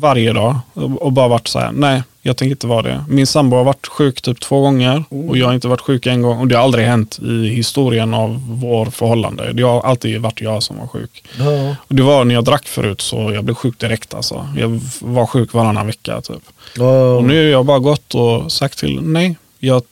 [0.00, 0.58] Varje dag
[1.00, 3.04] och bara varit så här, nej, jag tänker inte vara det.
[3.08, 6.22] Min sambo har varit sjuk typ två gånger och jag har inte varit sjuk en
[6.22, 6.38] gång.
[6.38, 9.52] Och det har aldrig hänt i historien av vår förhållande.
[9.52, 11.24] Det har alltid varit jag som var sjuk.
[11.38, 11.76] Ja.
[11.88, 14.48] Och det var när jag drack förut så jag blev sjuk direkt alltså.
[14.56, 16.42] Jag var sjuk varannan vecka typ.
[16.76, 17.14] Ja.
[17.14, 19.82] Och nu har jag bara gått och sagt till, nej, jag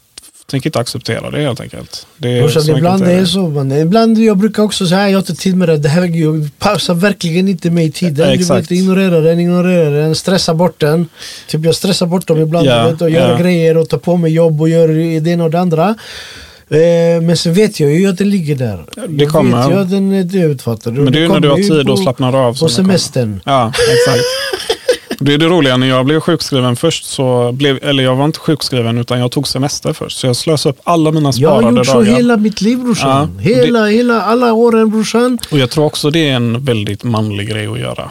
[0.47, 2.07] tänker inte acceptera det helt enkelt.
[2.17, 3.49] Det är så ibland enkelt är det så.
[3.49, 3.73] Man.
[3.73, 5.77] Ibland jag brukar också säga jag har inte tid med det.
[5.77, 8.29] Det här jag passar verkligen inte mig i tiden.
[8.29, 8.63] Du Exakt.
[8.63, 11.09] vet, ignorera den, ignorera den, stressa bort den.
[11.49, 13.39] Typ jag stressar bort dem ibland du vet, och gör ja.
[13.39, 14.89] grejer och tar på mig jobb och gör
[15.21, 15.95] det ena och det andra.
[16.69, 18.85] Eh, men sen vet jag ju att den ligger där.
[19.09, 19.59] Det jag kommer.
[19.59, 20.91] vet ju att den är du.
[20.91, 22.59] Men det är ju när du har tid och slappnar av.
[22.59, 23.41] På det semestern.
[23.45, 24.25] Ja, exakt.
[25.19, 28.39] Det är det roliga, när jag blev sjukskriven först så blev, eller jag var inte
[28.39, 30.19] sjukskriven utan jag tog semester först.
[30.19, 32.17] Så jag slösade upp alla mina Jag sparade har gjort så dagar.
[32.17, 33.31] hela mitt liv brorsan.
[33.37, 35.39] Ja, hela, hela, alla åren brorsan.
[35.51, 38.11] Och jag tror också det är en väldigt manlig grej att göra.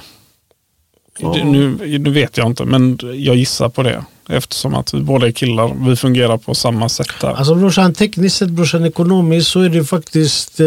[1.20, 4.04] Det, nu, nu vet jag inte, men jag gissar på det.
[4.30, 5.90] Eftersom att vi båda är killar.
[5.90, 7.30] Vi fungerar på samma sätt där.
[7.30, 10.66] Alltså brorsan, tekniskt sett brorsan, ekonomiskt så är det faktiskt eh,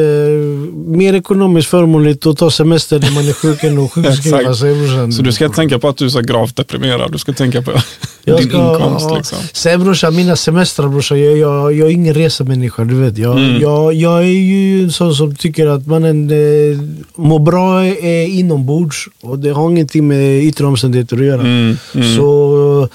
[0.86, 5.12] mer ekonomiskt förmånligt att ta semester när man är sjuk än att sjukskriva sig brorsan.
[5.12, 7.12] Så du ska tänka på att du är så gravt deprimerad.
[7.12, 7.72] Du ska tänka på
[8.24, 9.06] Jag din ska- inkomst.
[9.10, 9.16] ja.
[9.16, 9.38] Liksom.
[9.52, 13.18] Sen brorsan, mina semestrar brorsan, jag, jag, jag är ingen resemänniska du vet.
[13.18, 13.60] Jag, Mm.
[13.62, 16.78] jag, jag är ju en sån som tycker att man en, eh,
[17.16, 21.40] mår bra är inombords och det har ingenting med yttre omständigheter att göra.
[21.40, 22.16] Mm, mm.
[22.16, 22.88] Så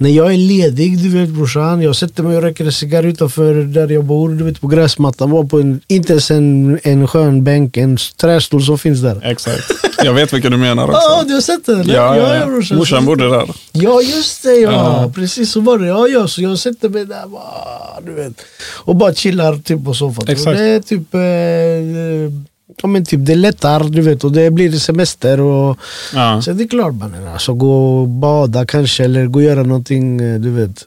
[0.00, 3.54] när jag är ledig, du vet brorsan, jag sätter mig och röker en cigarr utanför
[3.54, 7.44] där jag bor, du vet på gräsmattan, var på en, inte ens en, en skön
[7.44, 9.20] bänk, en trästol som finns där.
[9.24, 9.70] Exakt.
[10.04, 11.00] Jag vet vilka du menar också.
[11.00, 11.88] Ja, du har sett den?
[11.88, 12.46] Ja, ja, ja.
[12.46, 12.78] brorsan.
[12.78, 13.50] Morsan bodde där.
[13.72, 15.12] Ja just det ja, Ja.
[15.14, 15.86] precis så var det.
[15.86, 18.32] Ja, ja, så jag sätter mig där bara, du vet,
[18.76, 20.24] och bara chillar typ på soffan.
[20.28, 20.58] Exakt.
[20.58, 21.20] Det är typ, eh,
[22.82, 25.78] ja, men typ det lättar du vet och det blir semester och
[26.14, 26.42] Ja.
[26.42, 27.28] så det är klart mannen.
[27.28, 30.84] Alltså gå och bada kanske eller gå och göra någonting eh, du vet.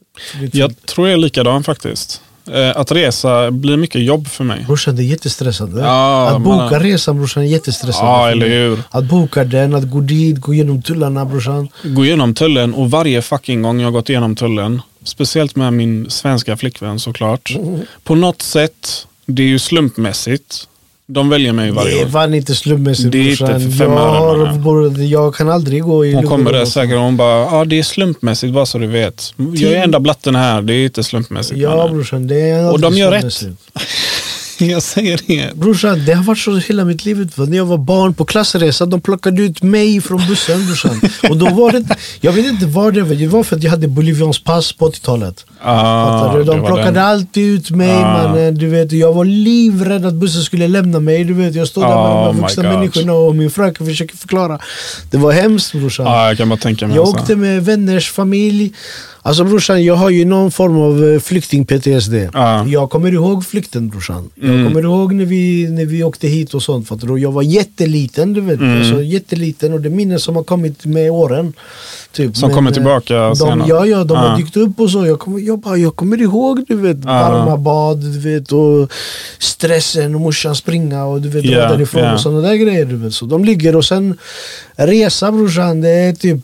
[0.52, 2.22] Jag tror jag är likadan faktiskt.
[2.54, 4.64] Eh, Att resa blir mycket jobb för mig.
[4.68, 5.82] Brorsan det är jättestressande.
[5.82, 8.12] Ja, att boka man- resan brorsan är jättestressande.
[8.12, 8.80] Ja, eller hur.
[8.90, 11.68] Att boka den, att gå dit, gå igenom tullarna brorsan.
[11.84, 16.58] Gå igenom tullen och varje fucking gång jag gått igenom tullen, speciellt med min svenska
[16.58, 17.56] flickvän såklart.
[18.04, 20.68] På något sätt, det är ju slumpmässigt.
[21.14, 22.10] De väljer mig varje Det är år.
[22.10, 23.62] fan inte slumpmässigt Det är inte brorsan.
[23.62, 27.18] för fem jag, öre, jag kan aldrig gå i Hon kommer där säkert och hon
[27.18, 29.34] bara, ja det är slumpmässigt bara så du vet.
[29.54, 31.60] Jag är enda blatten här, det är inte slumpmässigt.
[31.60, 33.44] Ja mannen." brorsan, det är Och de gör rätt.
[34.72, 35.56] Jag säger det.
[35.56, 37.32] Brorsan, det har varit så hela mitt liv.
[37.36, 37.46] du.
[37.46, 41.02] När jag var barn på klassresa, de plockade ut mig från bussen brorsan.
[41.30, 43.72] Och då var det, jag vet inte vad det var, det var för att jag
[43.72, 45.46] hade bolivianskt pass på 80-talet.
[45.62, 46.98] Ah, De plockade den.
[46.98, 48.24] alltid ut mig Ah.
[48.28, 48.56] mannen.
[48.56, 51.24] Du vet, jag var livrädd att bussen skulle lämna mig.
[51.24, 53.86] Du vet, jag stod där med Oh de här my vuxna människorna och min fröken
[53.88, 54.60] försöker förklara.
[55.12, 56.06] Det var hemskt brorsan.
[56.06, 56.96] Ja, jag kan bara tänka mig.
[56.96, 57.22] Jag alltså.
[57.22, 58.74] åkte med vänners familj.
[59.26, 62.30] Alltså brorsan, jag har ju någon form av eh, flykting-PTSD.
[62.34, 62.66] Ja.
[62.68, 64.30] Jag kommer ihåg flykten brorsan.
[64.42, 64.60] Mm.
[64.60, 66.88] Jag kommer ihåg när vi, när vi åkte hit och sånt.
[66.88, 67.18] Fattar du?
[67.18, 68.60] Jag var jätteliten, du vet.
[68.60, 68.78] Mm.
[68.78, 71.54] Alltså, jätteliten och det är minnen som har kommit med åren.
[72.12, 72.38] Typ.
[72.38, 73.70] Som Men, kommer tillbaka de, senare.
[73.70, 74.20] Ja, ja, de Ja.
[74.20, 75.06] har dykt upp och så.
[75.06, 77.12] Jag kommer, jag, bara, jag kommer ihåg du vet, Ja.
[77.12, 78.92] varma bad du vet, och
[79.40, 82.14] stressen och morsan springa och du vet, dra därifrån ja.
[82.14, 82.86] och sådana där grejer.
[82.86, 83.14] Du vet.
[83.14, 84.18] Så de ligger och sen
[84.76, 86.40] resa brorsan, det är typ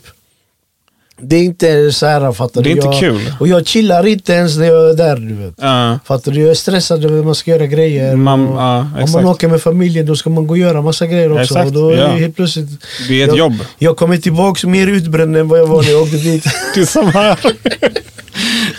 [1.22, 2.80] det är inte så här fattar Det är du.
[2.80, 3.32] inte jag, kul.
[3.40, 5.54] Och jag chillar inte ens när jag är där du vet.
[5.60, 5.98] Ja.
[6.04, 6.40] Fattar du?
[6.40, 8.16] Jag är stressad över att man ska göra grejer.
[8.16, 11.06] Man- och ja, om man åker med familjen då ska man gå och göra massa
[11.06, 11.42] grejer också.
[11.42, 12.06] Exakt, och då ja.
[12.08, 12.68] helt plötsligt,
[13.08, 13.54] Det är ett jag, jobb.
[13.78, 16.44] Jag kommer tillbaka mer utbränd än vad jag var när jag åkte dit.
[16.74, 17.38] Det är samma här.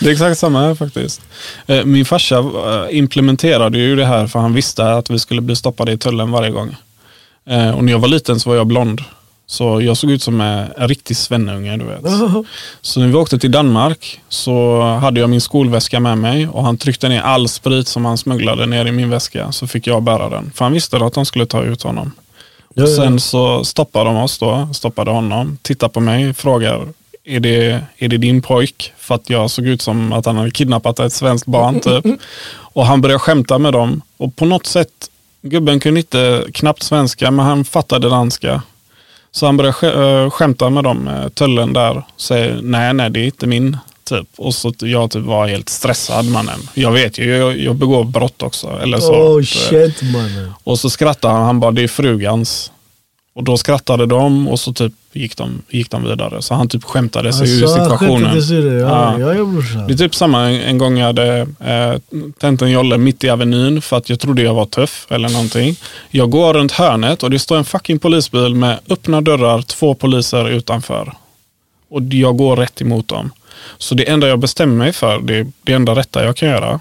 [0.00, 1.20] Det är exakt samma här faktiskt.
[1.66, 5.56] Eh, Min farsa eh, implementerade ju det här för han visste att vi skulle bli
[5.56, 6.76] stoppade i tullen varje gång.
[7.50, 9.00] Eh, Och när jag var liten så var jag blond.
[9.52, 12.02] Så jag såg ut som en riktig svenneunge, du vet.
[12.80, 16.76] Så när vi åkte till Danmark så hade jag min skolväska med mig och han
[16.76, 19.52] tryckte ner all sprit som han smugglade ner i min väska.
[19.52, 20.52] Så fick jag bära den.
[20.54, 22.12] För han visste att de skulle ta ut honom.
[22.76, 26.88] Och sen så stoppade de oss då, stoppade honom, tittar på mig, frågar
[27.24, 28.92] är det, är det din pojk?
[28.98, 32.04] För att jag såg ut som att han hade kidnappat ett svenskt barn typ.
[32.74, 34.02] Och han började skämta med dem.
[34.16, 35.10] Och på något sätt,
[35.42, 38.62] gubben kunde inte knappt svenska, men han fattade danska.
[39.32, 42.02] Så han började sk- äh, skämta med dem, eh, tullen där.
[42.16, 43.76] Säger nej, nej, det är inte min.
[44.04, 44.28] Typ.
[44.36, 46.58] Och så jag typ var helt stressad mannen.
[46.74, 48.78] Jag vet ju, jag, jag begår brott också.
[48.82, 49.12] Eller så.
[49.14, 50.52] Oh Eh, shit mannen.
[50.64, 52.71] och så skrattade han, han bara det är frugans.
[53.34, 56.42] Och då skrattade de och så typ gick de, gick de vidare.
[56.42, 58.42] Så han typ skämtade sig ur Alltså, han situationen.
[58.42, 58.76] sig ur det.
[58.80, 59.34] Ja, Ja.
[59.34, 59.80] ja.
[59.86, 61.94] Det är typ samma en, en gång jag hade eh,
[62.38, 65.76] tänt en jolle mitt i Avenyn för att jag trodde jag var tuff eller någonting.
[66.10, 70.48] Jag går runt hörnet och det står en fucking polisbil med öppna dörrar, två poliser
[70.48, 71.12] utanför.
[71.90, 73.30] Och jag går rätt emot dem.
[73.78, 76.80] Så det enda jag bestämmer mig för, det, det enda rätta jag kan göra,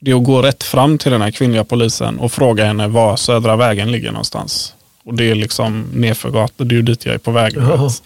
[0.00, 3.16] det är att gå rätt fram till den här kvinnliga polisen och fråga henne var
[3.16, 4.74] Södra vägen ligger någonstans.
[5.08, 7.56] Och det är liksom nerför gatan, det är ju dit jag är på väg.
[7.60, 8.02] vet.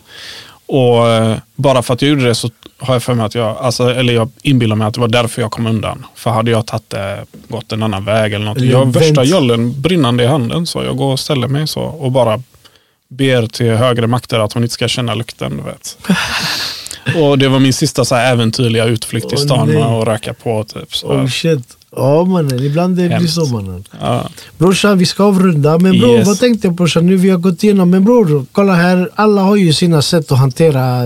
[0.66, 3.56] Och eh, bara för att jag gjorde det så har jag för mig att jag,
[3.56, 6.06] alltså, eller jag inbillar mig att det var därför jag kom undan.
[6.14, 7.00] För hade jag tagit, eh,
[7.48, 8.60] gått en annan väg eller något.
[8.60, 12.12] Jag har värsta jollen brinnande i handen så jag går och ställer mig så och
[12.12, 12.42] bara
[13.08, 15.56] ber till högre makter att hon inte ska känna lukten.
[15.56, 15.98] Du vet.
[17.22, 19.82] och det var min sista så äventyrliga utflykt Åh, stan nej.
[19.82, 20.64] att röka på.
[20.64, 21.06] Typ, så.
[21.06, 21.76] Oh shit.
[21.96, 23.34] Ja mannen, ibland är det Hemskt.
[23.34, 23.84] så mannen.
[24.00, 24.28] Ja.
[24.58, 25.78] Brorsan vi ska avrunda.
[25.78, 26.26] Men bror Yes.
[26.26, 27.06] vad tänkte jag brorsan?
[27.06, 27.90] Nu vi har gått igenom.
[27.90, 29.10] Men bror kolla här.
[29.14, 31.02] Alla har ju sina sätt att hantera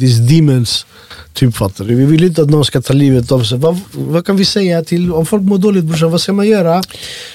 [0.00, 0.86] these demons.
[1.32, 1.94] Typ fattar du?
[1.94, 3.58] Vi vill inte att någon ska ta livet av sig.
[3.58, 6.10] Vad, vad kan vi säga till om folk mår dåligt brorsan?
[6.10, 6.82] Vad ska man göra?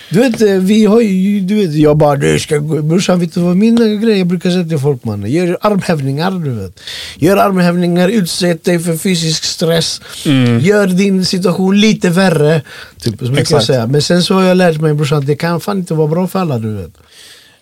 [0.10, 2.60] Du vet eh, vi har ju, du vet jag bara du ska.
[2.60, 5.32] Brorsan vet du vad min grej jag brukar säga till folk mannen?
[5.32, 6.80] Gör armhävningar du vet.
[7.16, 10.02] Gör armhävningar, utsätt dig för fysisk stress.
[10.26, 10.60] Mm.
[10.60, 12.62] Gör din situation lite värre.
[13.02, 13.88] Typ, så jag säga.
[13.88, 16.28] Men sen så har jag lärt mig brorsan att det kan fan inte vara bra
[16.28, 16.94] för alla du vet.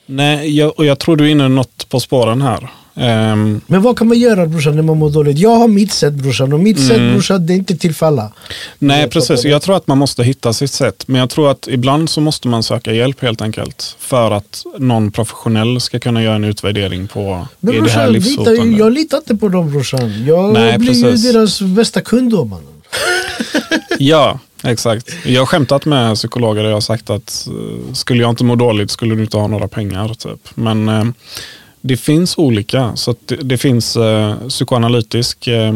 [0.05, 2.69] Nej, jag, och jag tror du är inne något på spåren här.
[2.95, 5.38] Ehm, Men vad kan man göra brorsan när man mår dåligt?
[5.38, 8.32] Jag har mitt sätt brorsan och mitt sätt brorsan det är inte till för alla.
[8.79, 9.43] Nej, Jag precis.
[9.45, 11.03] Jag tror att man måste hitta sitt sätt.
[11.08, 13.95] Men jag tror att ibland så måste man söka hjälp helt enkelt.
[13.99, 18.13] För att någon professionell ska kunna göra en utvärdering på Men är det här brorsan,
[18.13, 18.77] lita, livshotande.
[18.77, 20.25] jag litar inte på dem brorsan.
[20.25, 21.25] Jag Nej, blir precis.
[21.25, 22.67] ju deras bästa kund då mannen.
[23.99, 25.10] Ja, exakt.
[25.25, 28.56] Jag har skämtat med psykologer och jag har sagt att eh, skulle jag inte må
[28.56, 30.13] dåligt skulle du inte ha några pengar.
[30.13, 30.49] Typ.
[30.56, 31.03] Men eh,
[31.85, 32.95] det finns olika.
[32.95, 35.73] Så det, det finns eh, psykoanalytisk eh,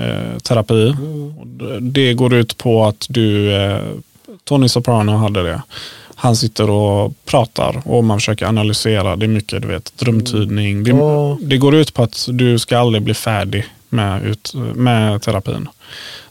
[0.00, 0.94] eh, terapi.
[1.40, 1.46] Och
[1.82, 3.78] det- går ut på att du, eh,
[4.44, 5.62] Tony Soprano hade det.
[6.14, 9.16] Han sitter och pratar och man försöker analysera.
[9.16, 10.84] Det är mycket du vet, drömtydning.
[10.84, 11.38] Det, Ja.
[11.40, 15.68] det går ut på att du ska aldrig bli färdig med, ut, med terapin.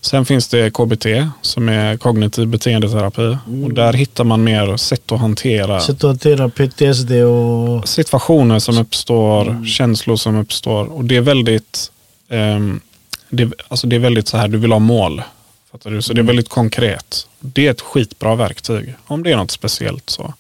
[0.06, 1.06] Sen finns det KBT
[1.42, 3.38] som är kognitiv beteendeterapi.
[3.64, 7.88] Och där hittar man mer sätt att hantera Sätt att hantera PTSD och...
[7.88, 10.86] situationer som uppstår, känslor som uppstår.
[10.86, 11.92] Och det är väldigt,
[12.30, 12.80] ehm,
[13.30, 15.22] det, alltså det är väldigt så här, du vill ha mål.
[15.72, 16.02] Fattar du?
[16.02, 17.28] Så det är väldigt konkret.
[17.40, 18.96] Det är ett skitbra verktyg.
[19.06, 20.34] Om det är något speciellt så.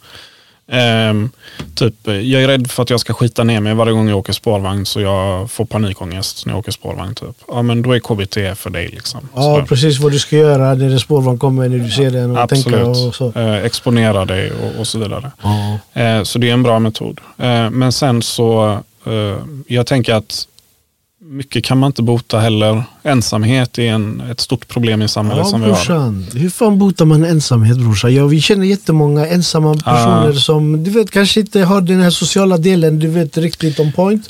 [0.67, 1.29] Ehm,
[1.75, 4.33] typ, jag är rädd för att jag ska skita ner mig varje gång jag åker
[4.33, 7.15] spårvagn så jag får panikångest när jag åker spårvagn.
[7.15, 7.35] Typ.
[7.47, 8.87] Ja, men då är KBT för dig.
[8.87, 9.29] Liksom.
[9.35, 9.65] Ja, Sådär.
[9.65, 12.97] precis vad du ska göra när en spårvagn kommer, när du ser den och Absolut.
[13.07, 13.31] och så.
[13.35, 15.31] Eh, exponera dig och, och så vidare.
[15.43, 15.79] Ja.
[16.01, 17.21] Eh, så det är en bra metod.
[17.37, 18.79] Eh, men sen så,
[19.67, 20.47] jag tänker att
[21.27, 22.83] mycket kan man inte bota heller.
[23.03, 25.73] Ensamhet är en, ett stort problem i samhället Ja som vi har.
[25.75, 28.13] brorsan, hur fan botar man ensamhet brorsan?
[28.13, 32.57] Ja, vi känner jättemånga ensamma personer som du vet kanske inte har den här sociala
[32.57, 34.29] delen du vet riktigt on point.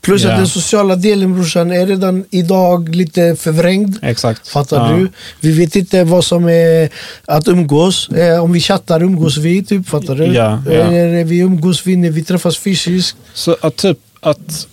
[0.00, 0.30] Plus Ja.
[0.30, 3.96] att den sociala delen brorsan är redan idag lite förvrängd.
[4.02, 4.48] Exakt.
[4.48, 4.96] Fattar Ja.
[4.96, 5.08] du?
[5.40, 6.88] Vi vet inte vad som är
[7.24, 8.08] att umgås.
[8.08, 10.24] Eh, om vi chattar umgås vi, typ, fattar du?
[10.24, 10.70] Ja, ja.
[10.72, 13.16] Eller vi umgås vi när vi träffas fysiskt.
[13.34, 14.66] Så att typ att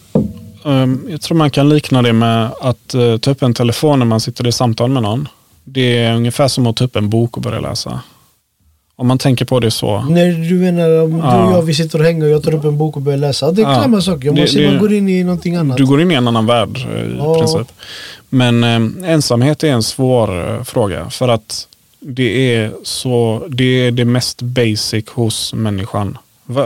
[1.09, 4.19] jag tror man kan likna det med att eh, ta upp en telefon när man
[4.19, 5.27] sitter i samtal med någon.
[5.63, 7.99] Det är ungefär som att ta upp en bok och börja läsa.
[8.95, 10.01] Om man tänker på det så.
[10.01, 11.45] När du menar om du Ja.
[11.45, 13.51] och jag vi sitter och hänger och jag tar upp en bok och börjar läsa.
[13.51, 13.81] Det är Ja.
[13.81, 14.23] samma sak.
[14.23, 15.77] Jag måste, det- man går in i någonting annat.
[15.77, 17.39] Du går in i en annan värld eh, i Ja.
[17.39, 17.67] princip.
[18.29, 21.09] Men eh, ensamhet är en svår eh, fråga.
[21.09, 21.67] För att
[21.99, 26.17] det är, så, det är det mest basic hos människan.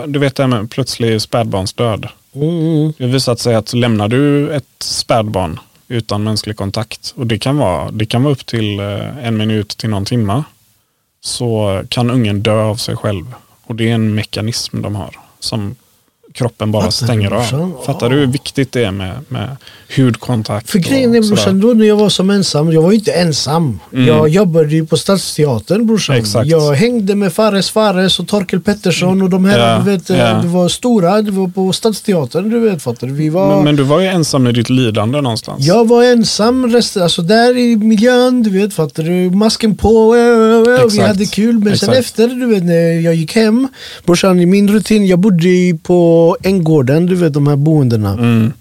[0.07, 2.07] Du vet det här med plötslig spädbarnsdöd.
[2.33, 2.93] Mm.
[2.97, 7.57] Det har visat sig att lämnar du ett spädbarn utan mänsklig kontakt och det kan
[7.57, 10.43] vara, det kan vara upp till eh, en minut till någon timme
[11.21, 13.33] så kan ungen dö av sig själv.
[13.63, 15.75] Och det är en mekanism de har som
[16.37, 17.71] kroppen bara Fattar stänger av.
[17.85, 19.57] Fattar du hur viktigt det är med, med
[19.95, 20.69] hudkontakt?
[20.69, 23.79] För grejen är brorsan, då när jag var som ensam, jag var ju inte ensam.
[23.91, 26.15] Jag jobbade ju på Stadsteatern brorsan.
[26.15, 26.23] Mm.
[26.23, 26.47] Exakt.
[26.47, 30.33] Jag hängde med Fares Fares och Torkel Pettersson och de här, Ja, du vet, ja.
[30.41, 33.13] det var stora, det var på Stadsteatern, du vet fattar du.
[33.13, 33.55] Vi var...
[33.55, 35.65] men, men du var ju ensam i ditt lidande någonstans.
[35.65, 39.29] Jag var ensam, resten, alltså där i miljön, du vet, fattar du?
[39.29, 40.11] Masken på,
[40.91, 41.59] vi hade kul.
[41.59, 41.97] Men sen Exakt.
[41.97, 43.67] efter, du vet, när jag gick hem,
[44.05, 45.77] brorsan, i min rutin, jag bodde ju
[46.27, 48.13] på Änggården, du vet de här boendena.
[48.13, 48.53] Mm.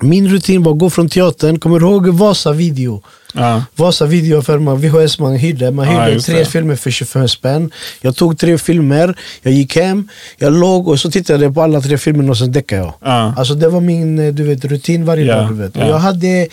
[0.00, 3.02] Min rutin var att gå från teatern, kommer du ihåg Vasa video?
[3.34, 3.64] Ja.
[3.76, 5.70] Vasa video för man, VHS man hyrde.
[5.70, 6.44] Man Ja, hyrde just tre det.
[6.44, 7.70] filmer för 25 spänn.
[8.00, 11.80] Jag tog tre filmer, jag gick hem, jag låg och så tittade jag på alla
[11.80, 12.94] tre filmerna och sen däckade jag.
[13.04, 13.34] Ja.
[13.36, 15.48] Alltså det var min eh, du vet, rutin varje Ja, dag.
[15.48, 15.76] Du vet.
[15.76, 15.86] Och ja.
[15.88, 16.46] Jag hade,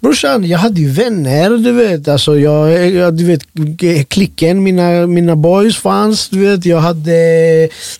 [0.00, 1.50] brorsan, jag hade ju vänner.
[1.50, 2.08] Du vet.
[2.08, 3.42] Alltså, jag, jag, du vet
[4.08, 6.28] klicken, mina, mina boys fanns.
[6.28, 6.64] Du vet.
[6.64, 7.12] Jag hade,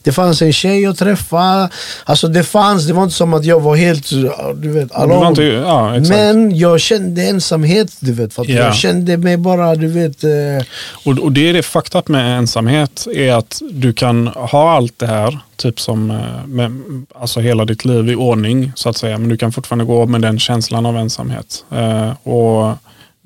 [0.03, 1.69] det fanns en tjej jag träffade.
[2.05, 4.11] Alltså det fanns, det var inte som att jag var helt
[4.57, 5.15] du vet, Du alone.
[5.21, 5.99] var inte, ja.
[6.09, 8.35] Men jag kände ensamhet, du vet.
[8.35, 8.57] För Ja.
[8.57, 10.25] Jag kände mig bara, du vet.
[10.25, 10.67] Eh,
[11.05, 15.07] Och, och det är det up med ensamhet är att du kan ha allt det
[15.07, 16.83] här, typ som eh, med,
[17.15, 20.21] alltså hela ditt liv i ordning så att säga, men du kan fortfarande gå med
[20.23, 21.65] den känslan av ensamhet.
[21.73, 22.77] Eh, och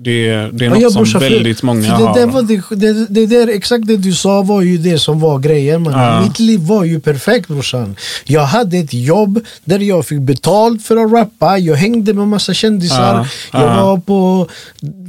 [0.03, 2.15] det, det är Ja, något ja, som brorsan, för- väldigt många för det, har.
[2.15, 5.39] där var det, det, det där, exakt det du sa var ju det som var
[5.39, 5.83] grejen.
[5.83, 5.93] Man.
[5.93, 6.21] Ja.
[6.23, 7.97] Mitt liv var ju perfekt brorsan.
[8.25, 11.59] Jag hade ett jobb där jag fick betalt för att rappa.
[11.59, 13.15] Jag hängde med massa kändisar.
[13.53, 13.85] Ja, Jag ja.
[13.87, 14.49] var på...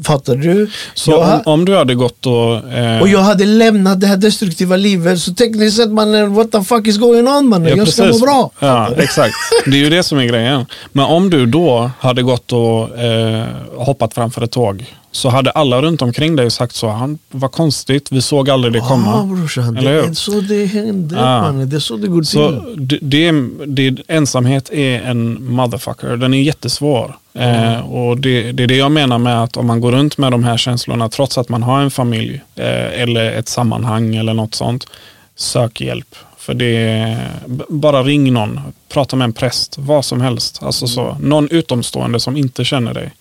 [0.03, 0.69] Fattar du?
[0.93, 2.71] Så jag, om, om du hade gått och...
[2.73, 5.19] Eh, och jag hade lämnat det här destruktiva livet.
[5.19, 7.77] Så tekniskt sett mannen, what the fuck is going on mannen?
[7.77, 8.51] jag ska må bra.
[8.59, 9.33] Ja, exakt.
[9.65, 10.65] Det är ju det som är grejen.
[10.91, 13.45] Men om du då hade gått och eh,
[13.77, 14.80] hoppat framför ett tåg
[15.11, 16.89] så hade alla runt omkring dig sagt så.
[16.89, 19.11] Han var konstigt, vi såg aldrig det komma.
[19.11, 21.41] Ja brorsan, det är så det händer Ja.
[21.41, 21.69] mannen.
[21.69, 22.27] Det är så det går till.
[22.27, 23.31] Så det, det,
[23.65, 26.17] det, ensamhet är en motherfucker.
[26.17, 27.15] Den är jättesvår.
[27.33, 30.31] Eh, och det, det är det jag menar med att om man går runt med
[30.31, 34.55] de här känslorna trots att man har en familj eh, eller ett sammanhang eller något
[34.55, 34.87] sånt.
[35.35, 36.15] Sök hjälp.
[36.41, 37.27] För det är,
[37.69, 40.59] bara ring någon, prata med en präst, vad som helst.
[40.63, 43.11] Alltså så, någon utomstående som inte känner dig.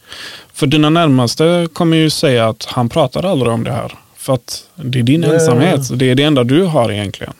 [0.55, 3.95] För dina närmaste kommer ju säga att han pratar aldrig om det här.
[4.17, 5.35] För att det är din Ja.
[5.35, 5.99] ensamhet.
[5.99, 7.33] Det är det enda du har egentligen.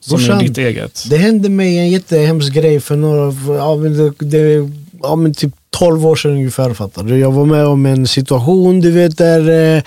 [0.00, 1.04] Som Brorsan, är ditt eget.
[1.10, 4.70] Det hände mig en jättehemsk grej för några, ja, men det,
[5.02, 7.18] ja, men typ 12 år sedan ungefär fattar du.
[7.18, 9.82] Jag var med om en situation du vet där eh,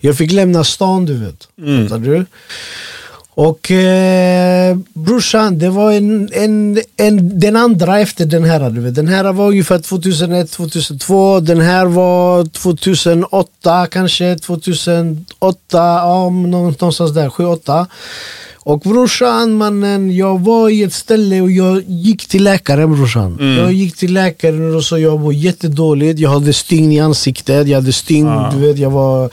[0.00, 1.48] jag fick lämna stan du vet.
[1.58, 1.88] Mm.
[1.88, 2.26] Fattar du?
[3.38, 8.70] Och eh, brorsan, det var en, en, en, den andra efter den här.
[8.70, 8.94] Du vet.
[8.94, 11.40] Den här var ungefär 2001, 2002.
[11.40, 17.86] Den här var 2008 kanske, 2008, ja, någonstans där, 7-8.
[18.56, 23.36] Och brorsan, mannen, jag var i ett ställe och jag gick till läkaren brorsan.
[23.40, 23.56] Mm.
[23.58, 26.18] Jag gick till läkaren och sa jag var jättedåligt.
[26.18, 28.50] Jag hade stygn i ansiktet, jag hade stygn, Ah.
[28.50, 29.30] du vet, jag var...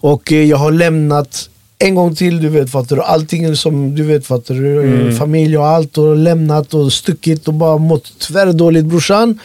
[0.00, 1.48] Och eh, jag har lämnat
[1.82, 3.02] en gång till, du vet fattar du.
[3.02, 4.82] Allting som du vet fattar du.
[4.82, 5.16] Mm.
[5.16, 9.38] Familj och allt och lämnat och stuckit och bara mått tvärdåligt brorsan.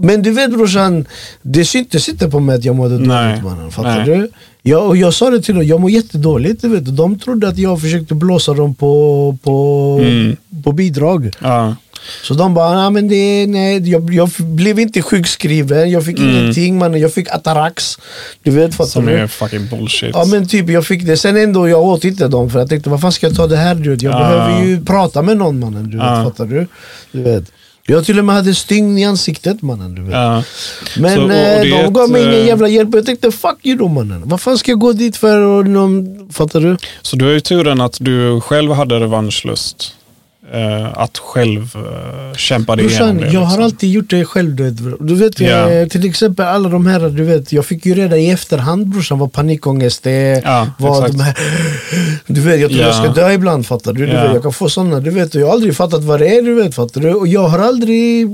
[0.00, 1.04] Men du vet brorsan,
[1.42, 3.28] det syntes inte på mig att jag mådde Nej.
[3.30, 3.70] dåligt mannen.
[3.70, 4.18] Fattar Nej.
[4.18, 4.30] du?
[4.62, 6.62] Ja, och jag sa det till dem, jag mår jättedåligt.
[6.62, 6.96] Du vet.
[6.96, 10.36] De trodde att jag försökte blåsa dem på, på, Mm.
[10.64, 11.30] på bidrag.
[11.40, 11.76] Ja.
[12.22, 16.78] Så de bara, nej men det, nej, jag, jag blev inte sjukskriven, jag fick ingenting
[16.78, 17.98] mannen, jag fick atarax.
[18.42, 19.12] Du vet, fattar Som du?
[19.12, 20.10] är fucking bullshit.
[20.14, 22.90] Ja men typ jag fick det, sen ändå jag åt inte dem för jag tänkte
[22.90, 24.02] vad fan ska jag ta det här du vet?
[24.02, 24.18] Jag Ja.
[24.18, 26.66] behöver ju prata med någon mannen, du vet, fattar du?
[27.12, 27.44] du vet.
[27.86, 30.12] Jag till och med hade stygn i ansiktet mannen, du vet.
[30.12, 30.42] Ja.
[30.98, 33.66] Men Så, och- och eh, de gav mig ingen eh, jävla hjälp jag tänkte fuck
[33.66, 34.22] you då mannen.
[34.24, 35.38] Vad fan ska jag gå dit för?
[35.40, 36.76] Och någon, fattar du?
[37.02, 39.94] Så du har ju turen att du själv hade revanschlust.
[40.52, 43.26] Eh, att själv eh, kämpa dig igenom det.
[43.30, 43.64] jag har liksom.
[43.64, 44.54] alltid gjort det själv.
[44.54, 47.94] Du vet, du vet eh, till exempel alla de här, du vet, jag fick ju
[47.94, 50.42] reda i efterhand brorsan vad panikångest är.
[50.44, 51.36] Ja, vad de här,
[52.26, 52.86] du vet, jag tror Ja.
[52.86, 54.06] jag ska dö ibland fattar du.
[54.06, 54.22] du Ja.
[54.22, 55.34] vet, jag kan få sådana, du vet.
[55.34, 57.14] och Jag har aldrig fattat vad det är, du vet, fattar du.
[57.14, 58.28] Och jag har aldrig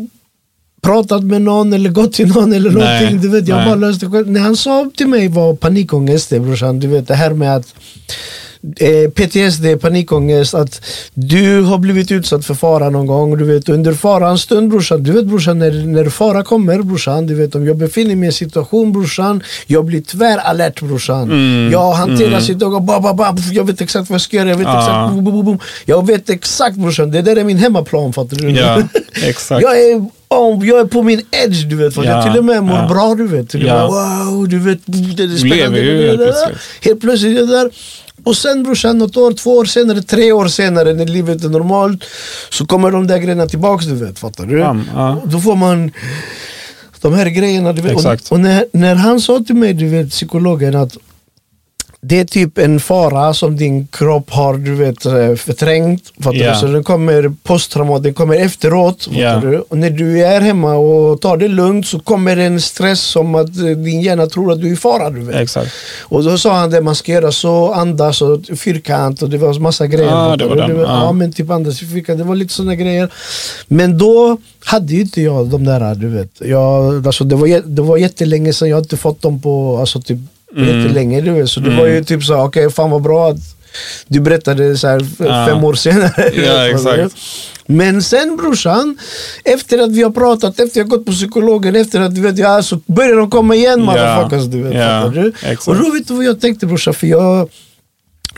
[0.83, 3.21] pratat med någon eller gått till någon eller Nej, någonting.
[3.21, 3.71] Du vet, jag har nej.
[3.77, 4.31] bara löst det själv.
[4.31, 7.75] När han sa till mig vad panikångest är brorsan, du vet det här med att
[8.81, 10.81] eh, PTSD, panikångest, att
[11.15, 13.39] du har blivit utsatt för fara någon gång.
[13.39, 17.35] Du vet, under farans stund brorsan, du vet brorsan när, när fara kommer brorsan, du
[17.35, 21.23] vet om jag befinner mig i en situation brorsan, jag blir tväralert brorsan.
[21.23, 24.57] Mm, Jag hanterar situationen, ba, ba, ba, jag vet exakt vad jag ska göra, jag
[24.57, 24.79] vet Ja.
[24.81, 25.59] exakt, boom, boom, boom.
[25.85, 28.51] jag vet exakt brorsan, det där är min hemmaplan fattar du?
[28.51, 28.83] Ja,
[29.25, 29.63] exakt.
[29.63, 32.45] Jag är, oh, jag är på min edge du vet, för Ja, jag till och
[32.45, 32.89] med mår ja.
[32.89, 33.55] bra du vet.
[33.55, 33.87] Med, Ja.
[33.89, 35.57] wow, du vet, det är Du spännande.
[35.57, 36.59] lever ju helt plötsligt.
[36.83, 37.71] Helt plötsligt är jag där.
[38.25, 42.05] Och sen brorsan, något år, två år senare, tre år senare när livet är normalt
[42.51, 44.59] så kommer de där grejerna tillbaks du vet, fattar du?
[44.59, 45.23] Bam, ja.
[45.25, 45.91] Då får man
[47.01, 47.93] de här grejerna, du vet.
[47.93, 48.27] Exakt.
[48.27, 50.97] Och, och när, när han sa till mig, du vet, psykologen att
[52.09, 56.03] det är typ en fara som din kropp har du vet, eh, förträngt.
[56.21, 56.61] Fattar du?
[56.61, 59.09] Så den kommer posttraumat, den kommer efteråt.
[59.11, 59.41] Ja.
[59.41, 59.59] du?
[59.59, 63.49] Och när du är hemma och tar det lugnt så kommer en stress som att
[63.59, 65.11] eh, din hjärna tror att du är i fara.
[65.11, 65.37] Du vet.
[65.37, 65.73] Exakt.
[66.03, 69.59] Och då sa han det man ska göra så, andas och fyrkant och det var
[69.59, 70.13] massa grejer.
[70.33, 71.13] Ah, det var den, var- ja.
[71.13, 73.09] Men typ andas i fyrkant, det var lite sådana grejer.
[73.69, 76.31] Men då hade ju inte jag de där, du vet.
[76.41, 80.01] Jag, alltså det, var, det var jättelänge sedan, jag har inte fått dem på, alltså
[80.01, 80.19] typ
[80.57, 81.25] Mm.
[81.25, 81.51] du vet.
[81.51, 83.37] Så det var ju typ så, okej fan vad bra att
[84.09, 85.47] du berättade så här Ja.
[85.49, 86.31] fem år senare.
[86.47, 87.15] Ja, exakt.
[87.67, 88.99] Men sen brorsan,
[89.45, 92.63] efter att vi har pratat, efter jag gått på psykologen, efter att du vet, ja,
[92.63, 94.45] så börjar de komma igen motherfuckers.
[94.45, 95.33] Du vet, fattar du?
[95.71, 97.49] Och då vet du vad jag tänkte brorsan, för jag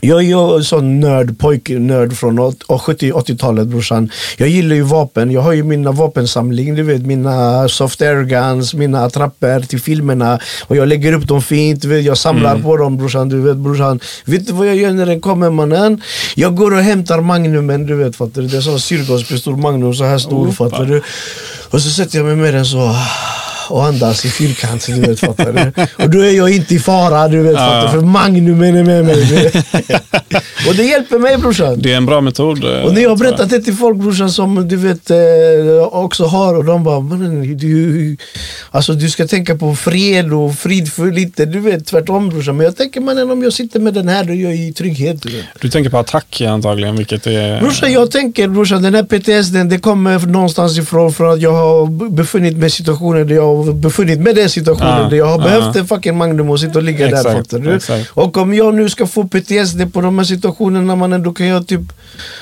[0.01, 4.09] jag är ju en sån nörd, pojknörd från 70-80-talet brorsan.
[4.37, 8.73] Jag gillar ju vapen, jag har ju mina vapensamling, du vet mina soft air guns,
[8.73, 10.39] mina attrapper till filmerna.
[10.67, 12.63] Och jag lägger upp dem fint, vet, jag samlar Mm.
[12.63, 13.29] på dem brorsan.
[13.29, 13.99] Du vet brorsan.
[14.25, 16.01] Vet du vad jag gör när den kommer mannen?
[16.35, 18.47] Jag går och hämtar magnumen, du vet fattar du.
[18.47, 20.53] Det är sån syrgaspistol magnum så här stor Opa.
[20.69, 21.01] fattar du.
[21.69, 22.95] Och så sätter jag mig med den så
[23.71, 25.83] och andas i fyrkant, du vet fattar du.
[26.03, 27.59] Och då är jag inte i fara, du vet Ja.
[27.59, 27.89] fattar du.
[27.89, 29.51] För magnumen är med mig.
[30.67, 31.81] och det hjälper mig brorsan.
[31.81, 32.63] Det är en bra metod.
[32.63, 35.17] eh, Och när jag har berättat det till folk brorsan som du vet eh,
[35.91, 38.17] också har och de bara "Mannen, du,
[38.71, 41.45] alltså, du ska tänka på fred och fridfull lite.
[41.45, 42.57] Du vet tvärtom brorsan.
[42.57, 45.21] Men jag tänker mannen om jag sitter med den här då är jag i trygghet.
[45.21, 45.43] Du.
[45.61, 47.59] Du tänker på attack antagligen, vilket är...
[47.61, 52.09] Brorsan jag tänker brorsan den här PTSD det kommer någonstans ifrån från att jag har
[52.09, 55.25] befunnit mig i situationer där jag har befunnit mig i den situationen Ja, där jag
[55.25, 55.43] har ja.
[55.43, 57.75] behövt en fucking Magnum och sitta och ligga där Exakt, fattar du.
[57.75, 58.11] exakt.
[58.13, 61.67] Och om jag nu ska få PTSD på de här situationerna mannen då kan jag
[61.67, 61.81] typ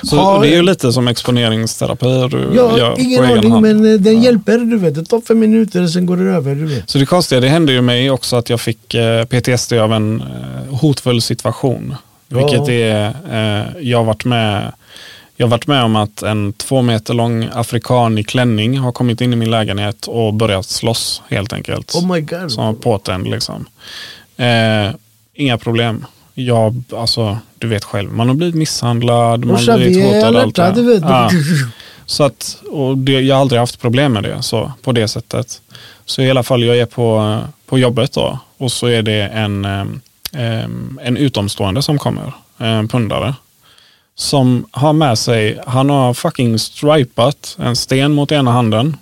[0.02, 3.62] Så det är ju lite som exponeringsterapi du Ja, gör ingen på egen aning hand.
[3.66, 4.94] men eh, den hjälper du vet.
[4.94, 6.54] Det tar fem minuter och sen går det över.
[6.54, 6.90] Du vet.
[6.90, 10.20] Så det konstiga, det hände ju mig också att jag fick eh, PTSD av en
[10.20, 11.94] eh, hotfull situation.
[12.28, 14.72] Vilket är, eh, jag har varit med
[15.40, 19.20] jag har varit med om att en två meter lång afrikan i klänning har kommit
[19.20, 21.94] in i min lägenhet och börjat slåss helt enkelt.
[21.94, 22.52] Oh my god.
[22.52, 23.66] Som påtänd liksom.
[24.36, 24.90] Eh,
[25.34, 26.06] inga problem.
[26.34, 30.36] Jag, alltså, du vet själv, man har blivit misshandlad, man har blivit hotad.
[30.36, 30.72] och allt det.
[30.74, 31.02] du vet.
[31.02, 31.30] Ja.
[32.06, 35.60] Så att, och det, jag har aldrig haft problem med det så, på det sättet.
[36.04, 39.64] Så i alla fall, jag är på, på jobbet då och så är det en,
[39.64, 40.00] em,
[40.32, 43.34] em, en utomstående som kommer, en pundare.
[44.18, 48.96] Som har med sig, han har fucking stripat en sten mot ena handen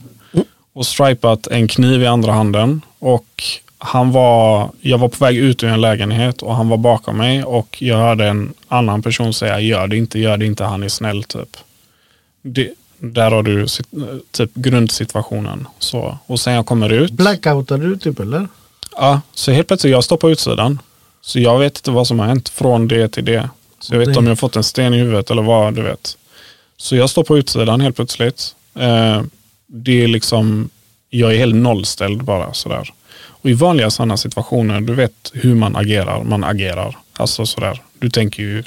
[0.72, 2.80] och stripat en kniv i andra handen.
[2.98, 3.44] Och
[3.78, 7.44] han var, jag var på väg ut ur en lägenhet och han var bakom mig
[7.44, 10.88] och jag hörde en annan person säga gör det inte, gör det inte, han är
[10.88, 11.56] snäll typ.
[12.42, 13.66] Det, där har du
[14.30, 15.68] typ grundsituationen.
[15.78, 16.18] Så.
[16.26, 17.12] Och sen jag kommer ut.
[17.12, 18.48] Blackoutar du typ eller?
[18.96, 20.78] Ja, så helt plötsligt, jag står på utsidan.
[21.20, 23.50] Så jag vet inte vad som har hänt från det till det.
[23.86, 25.82] Så jag vet inte om jag har fått en sten i huvudet eller vad, du
[25.82, 26.16] vet.
[26.76, 28.54] Så jag står på utsidan helt plötsligt.
[28.78, 29.22] Eh,
[29.66, 30.70] det är liksom,
[31.10, 32.92] jag är helt nollställd bara sådär.
[33.26, 36.24] Och Och i vanliga sådana situationer, du vet hur man agerar.
[36.24, 36.98] Man agerar.
[37.12, 37.82] Alltså sådär.
[37.98, 38.62] Du tänker ju,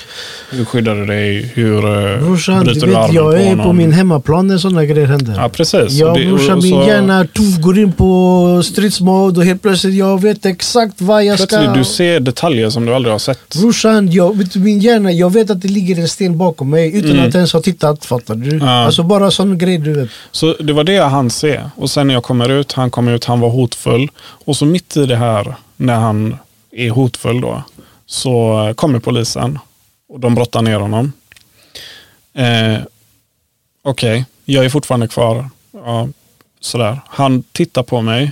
[0.52, 1.52] hur skyddar du dig?
[1.54, 4.86] Hur eh, Brorsan, bryter du vet, armen jag på är på min hemmaplan när sådana
[4.86, 5.34] grejer händer.
[5.38, 5.92] Ja, precis.
[5.94, 9.94] Ja Och det- brorsan, och min hjärna tuff, går in på stridsmode och helt plötsligt
[9.96, 11.48] jag vet exakt vad jag ska...
[11.48, 13.56] Plötsligt du ser detaljer som du aldrig har sett.
[13.62, 17.12] Brorsan, jag, vet min hjärna, jag vet att det ligger en sten bakom mig utan
[17.12, 17.28] Mm.
[17.30, 18.06] att ens ha tittat.
[18.06, 18.58] Fattar du?
[18.58, 18.70] Ja.
[18.70, 20.10] Alltså bara sån grej du vet.
[20.32, 21.60] Så det var det jag hann se.
[21.76, 24.10] Och sen när jag kommer ut, han kom ut, han var hotfull.
[24.46, 26.38] Och så mitt i det här, när han
[26.72, 27.64] är hotfull då,
[28.10, 29.60] så kommer polisen.
[30.10, 31.14] Och de brottar ner honom.
[32.34, 32.80] Eh,
[33.82, 35.50] Okej, jag är fortfarande kvar.
[35.72, 36.08] Ja,
[36.60, 37.00] sådär.
[37.08, 38.32] Han tittar på mig,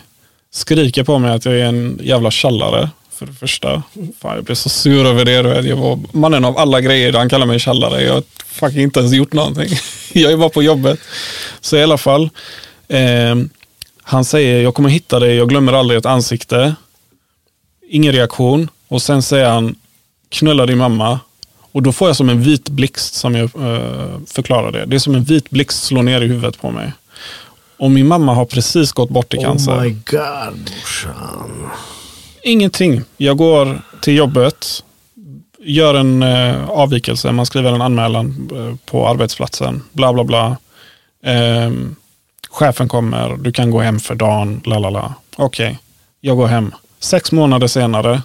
[0.51, 2.89] skriker på mig att jag är en jävla tjallare.
[3.11, 3.83] För det första.
[4.19, 5.41] Fan, jag blev så sur över det.
[5.41, 5.65] du vet.
[5.65, 7.13] Jag var mannen av alla grejer.
[7.13, 8.03] Han kallar mig tjallare.
[8.03, 9.69] Jag har fucking inte ens gjort någonting.
[10.13, 10.99] Jag är bara på jobbet.
[11.61, 12.29] Så i alla fall.
[12.87, 13.35] Eh,
[14.01, 15.35] han säger, jag kommer hitta dig.
[15.35, 16.75] Jag glömmer aldrig ett ansikte.
[17.89, 18.69] Ingen reaktion.
[18.87, 19.75] Och sen säger han,
[20.29, 21.19] knulla din mamma.
[21.71, 24.85] Och då får jag som en vit blixt, som jag eh, förklarade.
[24.85, 26.91] Det är som en vit blixt slår ner i huvudet på mig.
[27.77, 29.71] Och min mamma har precis gått bort i cancer.
[29.71, 31.69] Oh my god brorsan.
[32.43, 33.01] Ingenting.
[33.17, 34.83] Jag går till jobbet,
[35.59, 40.57] gör en eh, avvikelse, man skriver en anmälan eh, på arbetsplatsen, bla bla bla.
[41.23, 41.95] Ehm,
[42.49, 45.13] chefen kommer, du kan gå hem för dagen, la la la.
[45.35, 45.79] Okej,
[46.21, 46.71] jag går hem.
[46.99, 48.21] Sex månader senare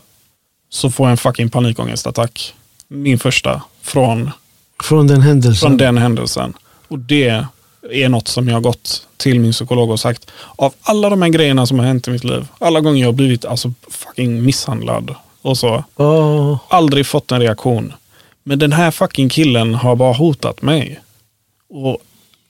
[0.72, 2.54] så får jag en fucking panikångestattack.
[2.88, 4.30] Min första från,
[4.82, 5.68] Från den händelsen.
[5.68, 6.52] från den händelsen.
[6.88, 7.44] Och det
[7.92, 10.30] är något som jag har gått till min psykolog och sagt.
[10.56, 12.46] Av alla de här grejerna som har hänt i mitt liv.
[12.58, 15.84] Alla gånger jag har blivit alltså, fucking misshandlad och så.
[15.96, 17.92] Åh, Aldrig fått en reaktion.
[18.44, 21.00] Men den här fucking killen har bara hotat mig.
[21.70, 21.98] Och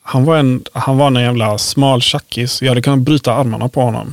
[0.02, 2.62] han var en, han var en jävla smal tjackis.
[2.62, 4.06] Jag hade kunnat bryta armarna på honom.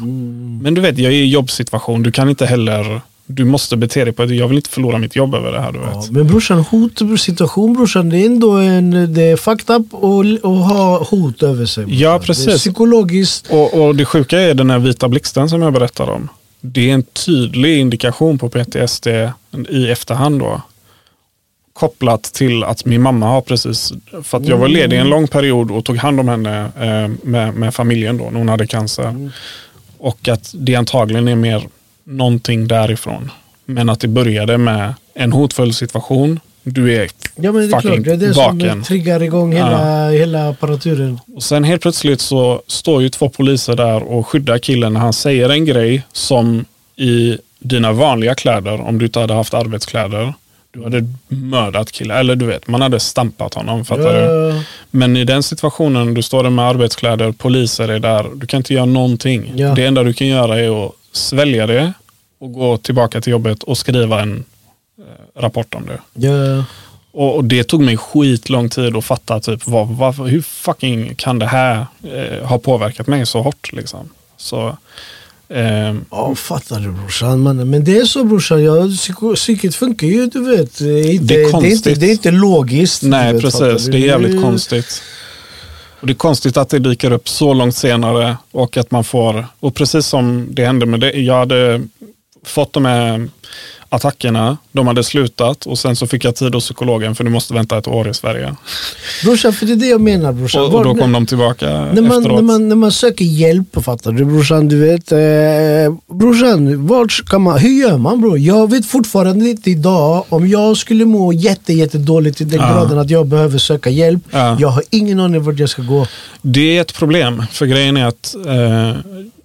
[0.63, 2.03] Men du vet, jag är i jobbsituation.
[2.03, 3.01] Du kan inte heller...
[3.31, 4.29] Du måste bete dig på ett...
[4.35, 5.71] Jag vill inte förlora mitt jobb över det här.
[5.71, 5.89] Du vet.
[5.93, 11.03] Ja, men brorsan, hotsituation brorsan, det är ändå en, det är fucked up att ha
[11.03, 11.85] hot över sig.
[11.85, 11.99] brorsan.
[11.99, 12.57] Ja, Det är precis.
[12.57, 13.47] psykologiskt.
[13.49, 16.29] Och, och det sjuka är den här vita blixten som jag berättade om.
[16.61, 19.07] Det är en tydlig indikation på PTSD
[19.69, 20.61] i efterhand då.
[21.73, 25.71] Kopplat till att min mamma har precis, för att jag var ledig en lång period
[25.71, 29.29] och tog hand om henne eh, med, med familjen då, när hon hade cancer.
[29.97, 31.67] Och att det antagligen är mer
[32.09, 33.31] någonting därifrån.
[33.65, 36.39] Men att det började med en hotfull situation.
[36.63, 38.69] Du är Ja men det är klart, det är det vaken.
[38.69, 41.19] som triggar igång hela, hela apparaturen.
[41.35, 45.13] Och sen helt plötsligt så står ju två poliser där och skyddar killen när han
[45.13, 50.33] säger en grej som i dina vanliga kläder, om du inte hade haft arbetskläder,
[50.71, 52.17] du hade mördat killen.
[52.17, 53.85] Eller du vet, man hade stampat honom.
[53.85, 54.19] Fattar du?
[54.19, 58.57] Ja, Men i den situationen, du står där med arbetskläder, poliser är där, du kan
[58.57, 59.53] inte göra någonting.
[59.55, 59.73] Ja.
[59.75, 61.93] Det enda du kan göra är att svälja det
[62.39, 64.43] och gå tillbaka till jobbet och skriva en
[64.99, 66.27] eh, rapport om det.
[66.27, 66.63] ja.
[67.11, 71.39] Och, och det tog mig skitlång tid att fatta typ vad, vad, hur fucking kan
[71.39, 73.71] det här eh, ha påverkat mig så hårt.
[73.73, 74.09] Liksom.
[74.37, 74.77] Så,
[75.49, 77.39] ehm, Ja, fattar du brorsan.
[77.39, 78.87] Man, men det är så brorsan, ja,
[79.35, 80.77] psyket funkar ju du vet.
[80.77, 81.99] Det Det är det är, inte, konstigt.
[81.99, 83.03] det är inte logiskt.
[83.03, 83.85] nej, vet, precis.
[83.85, 85.01] Det är jävligt är- konstigt.
[86.01, 89.47] Och Det är konstigt att det dyker upp så långt senare och att man får,
[89.59, 91.81] och precis som det hände med det, jag hade
[92.43, 93.29] fått de här
[93.91, 97.53] attackerna, de hade slutat och sen så fick jag tid hos psykologen för du måste
[97.53, 98.55] vänta ett år i Sverige.
[99.23, 100.61] Brorsan, för det är det jag menar brorsan.
[100.63, 102.35] Och, och då kom de tillbaka när man, efteråt.
[102.35, 105.11] när, man, när man söker hjälp, fattar du brorsan, du vet.
[105.11, 108.39] Eh, brorsan, vart kan man, hur gör man bror?
[108.39, 112.67] Jag vet fortfarande inte idag om jag skulle må jätte, jätte dåligt till den Ja.
[112.73, 114.23] graden att jag behöver söka hjälp.
[114.31, 114.57] Ja.
[114.59, 116.07] Jag har ingen aning vart jag ska gå.
[116.41, 118.97] Det är ett problem, för grejen är att eh,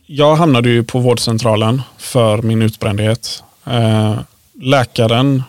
[0.06, 3.42] jag hamnade ju på vårdcentralen för min utbrändhet.
[3.66, 4.18] Eh,
[4.60, 5.42] läkaren,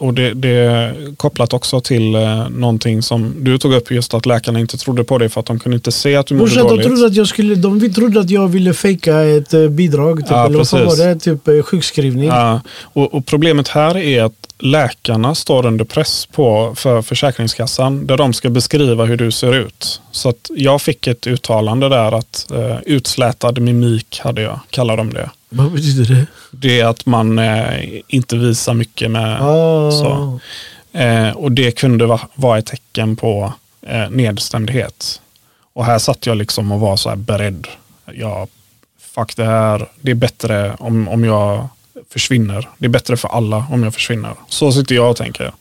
[0.00, 4.26] och det, det är kopplat också till eh, någonting som du tog upp, just att
[4.26, 6.62] läkarna inte trodde på dig för att de kunde inte se att du mådde Brorsan,
[6.64, 6.86] de dåligt.
[6.86, 10.46] trodde att jag skulle, de trodde att jag ville fejka ett eh, bidrag, typ, Ja,
[10.46, 11.18] eller vad var det?
[11.18, 12.28] Typ sjukskrivning.
[12.28, 18.16] Ja, och, och problemet här är att läkarna står under press på för Försäkringskassan där
[18.16, 20.00] de ska beskriva hur du ser ut.
[20.10, 25.12] Så att jag fick ett uttalande där att eh, utslätad mimik hade jag, kallar de
[25.12, 25.30] det.
[25.48, 26.26] Vad betyder det?
[26.50, 29.90] Det är att man eh, inte visar mycket med Ah.
[29.90, 30.40] så.
[30.98, 33.52] Eh, och det kunde va, vara ett tecken på
[33.86, 35.20] eh, nedstämdhet.
[35.72, 37.66] Och här satt jag liksom och var så här beredd.
[38.14, 38.46] Ja,
[39.14, 39.88] fuck det här.
[40.00, 41.68] Det är bättre om, om jag
[42.10, 42.68] försvinner.
[42.78, 44.34] Det är bättre för alla om jag försvinner.
[44.48, 45.52] Så sitter jag och tänker.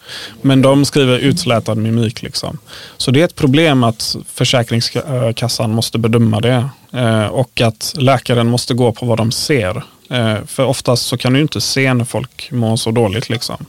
[0.41, 2.21] Men de skriver utslätad mimik.
[2.21, 2.57] Liksom.
[2.97, 6.69] Så det är ett problem att Försäkringskassan måste bedöma det.
[6.93, 9.83] Eh, och att läkaren måste gå på vad de ser.
[10.09, 13.29] Eh, för oftast så kan du inte se när folk mår så dåligt.
[13.29, 13.65] liksom.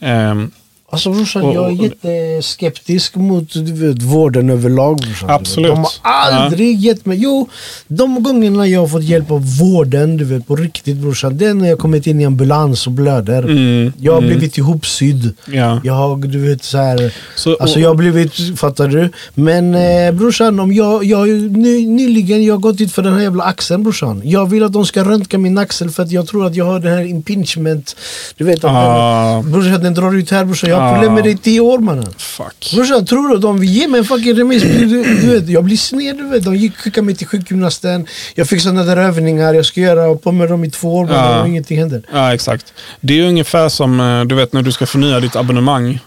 [0.00, 0.50] Ehm,
[0.94, 4.96] Alltså brorsan, jag är jätteskeptisk mot du vet, vården överlag.
[4.98, 5.30] Brorsan.
[5.30, 5.70] Absolut.
[5.70, 7.18] De har aldrig gett mig...
[7.22, 7.48] Jo,
[7.88, 11.36] de gångerna jag har fått hjälp av vården, du vet på riktigt brorsan.
[11.38, 13.42] Det är när jag kommit in i ambulans och blöder.
[13.42, 15.34] mm, Jag har mm, blivit ihopsydd.
[15.52, 15.80] ja.
[15.84, 17.12] Jag har, du vet så här...
[17.36, 19.10] Så, Alltså jag har blivit, fattar du?
[19.34, 23.20] Men eh, brorsan, om jag, jag, ny, nyligen jag har gått dit för den här
[23.20, 24.22] jävla axeln brorsan.
[24.24, 26.80] Jag vill att de ska röntga min axel för att jag tror att jag har
[26.80, 27.96] den här impingement.
[28.36, 29.34] Du vet att Ah.
[29.42, 30.70] den, brorsan den drar ut här brorsan.
[30.70, 30.92] Jag Ah.
[30.92, 32.14] problem med det i tio år mannen.
[32.18, 32.72] Fuck.
[32.74, 34.62] Brorsan, tror du de vill ge mig en fucking remiss?
[34.62, 36.44] Du, du vet, jag blir sned du vet.
[36.44, 38.06] De gick, skickade mig till sjukgymnasten.
[38.34, 41.40] Jag fick sådana där övningar jag ska göra på med dem i två år mannen,
[41.40, 42.02] och ingenting händer.
[42.12, 42.72] Ja, exakt.
[43.00, 45.98] Det är ungefär som eh, du vet när du ska förnya ditt abonnemang.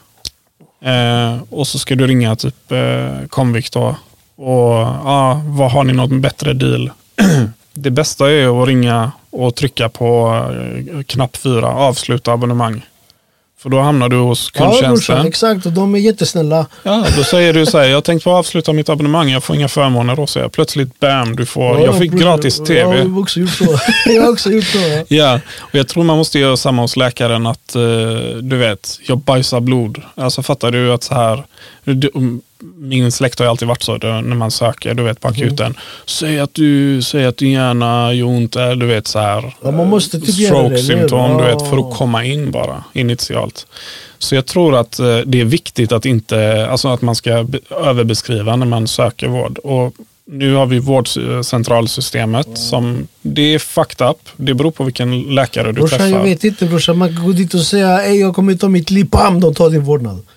[0.82, 3.96] Eh, och så ska du ringa typ eh, Comvik då.
[4.36, 6.92] Och ja, vad har ni något bättre deal?
[7.74, 12.86] det bästa är att ringa och trycka på eh, knapp fyra, avsluta abonnemang.
[13.62, 15.28] För då hamnar du hos Ja brorsan, kundtjänsten.
[15.28, 15.66] exakt.
[15.66, 16.66] Och de är jättesnälla.
[16.84, 19.56] Ja, då säger du så här, jag tänkte på att avsluta mitt abonnemang, jag får
[19.56, 20.16] inga förmåner.
[20.16, 22.28] Då säger jag plötsligt, bam, du får, Ja, jag fick brorsan.
[22.28, 22.84] gratis Jag tv.
[23.04, 23.80] har också gjort så.
[24.06, 24.78] jag har också gjort så.
[24.78, 25.04] Ja.
[25.08, 27.82] Ja, och jag tror man måste göra samma hos läkaren att eh,
[28.42, 30.02] du vet, jag bajsar blod.
[30.16, 31.44] Alltså fattar du att så här,
[32.78, 35.34] min släkt har alltid varit så när man söker, du vet på Mhm.
[35.38, 35.76] akuten.
[36.06, 39.56] Säg att du, säg att din hjärna gör ont, du vet så här.
[39.64, 43.68] Ja, man måste typ Stroke-symptom, du vet, för att komma in bara initialt.
[44.20, 47.60] Så jag tror att eh, det är viktigt att inte, alltså att man ska be-
[47.86, 49.58] överbeskriva när man söker vård.
[49.58, 49.94] Och
[50.32, 54.18] nu har vi vårdcentralsystemet som, det är fucked up.
[54.36, 56.24] Det beror på vilken läkare du Brorsan jag träffar.
[56.26, 59.06] vet inte brorsan, man kan gå dit och säga Ey jag kommer ta mitt liv,
[59.10, 60.20] bam de tar din vårdnad.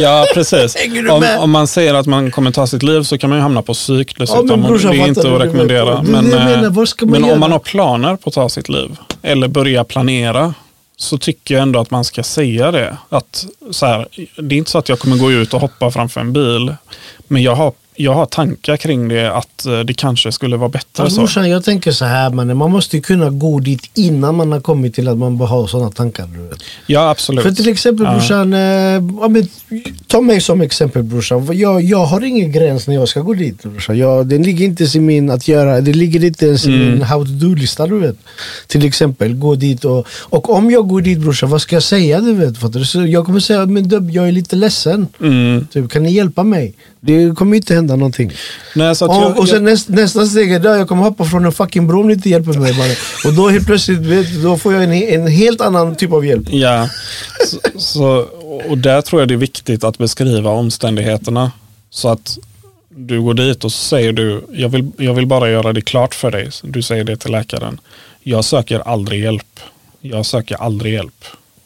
[0.00, 0.76] Ja, precis.
[1.10, 3.62] Om, om man säger att man kommer ta sitt liv så kan man ju hamna
[3.62, 4.48] på psyk dessutom.
[4.48, 6.02] Ja, men brorsan, det är inte att rekommendera.
[6.02, 7.32] Men, eh, menar, men göra?
[7.32, 10.54] om man har planer på att ta sitt liv eller börja planera
[10.96, 12.96] så tycker jag ändå att man ska säga det.
[13.08, 14.06] Att så här,
[14.36, 16.74] det är inte så att jag kommer gå ut och hoppa framför en bil.
[17.28, 20.86] Men jag har, jag har tankar kring det att eh, det kanske skulle vara bättre
[21.04, 21.20] Fast så.
[21.20, 24.60] brorsan jag tänker så här mannen, man måste ju kunna gå dit innan man har
[24.60, 26.28] kommit till att man bara har sådana tankar.
[26.86, 27.42] Ja, absolut.
[27.44, 28.12] För till exempel Ja.
[28.12, 28.58] brorsan, eh,
[29.20, 29.48] ja, men,
[30.06, 31.58] ta mig som exempel brorsan.
[31.58, 33.98] Jag, jag har ingen gräns när jag ska gå dit brorsan.
[33.98, 36.90] Jag, den ligger inte ens i min att göra, det ligger inte ens i Mm.
[36.90, 38.16] min how to do-lista du vet.
[38.66, 42.20] Till exempel, gå dit och, och om jag går dit brorsan, vad ska jag säga
[42.20, 42.86] du vet?
[42.86, 45.06] Så jag kommer säga, men dubb, jag är lite ledsen.
[45.20, 45.66] Mm.
[45.72, 46.74] Typ, kan ni hjälpa mig?
[47.00, 48.32] Det kommer inte hända någonting.
[48.74, 51.44] Nej, så Och, jag, och sen näst, nästa steg är där jag kommer hoppa från
[51.44, 52.74] en fucking bro om ni inte hjälper mig.
[52.74, 53.30] Bara.
[53.30, 56.46] Och då helt plötsligt vet, då får jag en, en helt annan typ av hjälp.
[56.50, 56.88] Ja,
[57.46, 58.26] så, så,
[58.68, 61.52] och där tror jag det är viktigt att beskriva omständigheterna.
[61.90, 62.38] Så att
[62.88, 66.14] du går dit och så säger du, jag vill, jag vill bara göra det klart
[66.14, 66.50] för dig.
[66.62, 67.80] Du säger det till läkaren.
[68.22, 69.60] Jag söker aldrig hjälp.
[70.00, 71.24] Jag söker aldrig hjälp.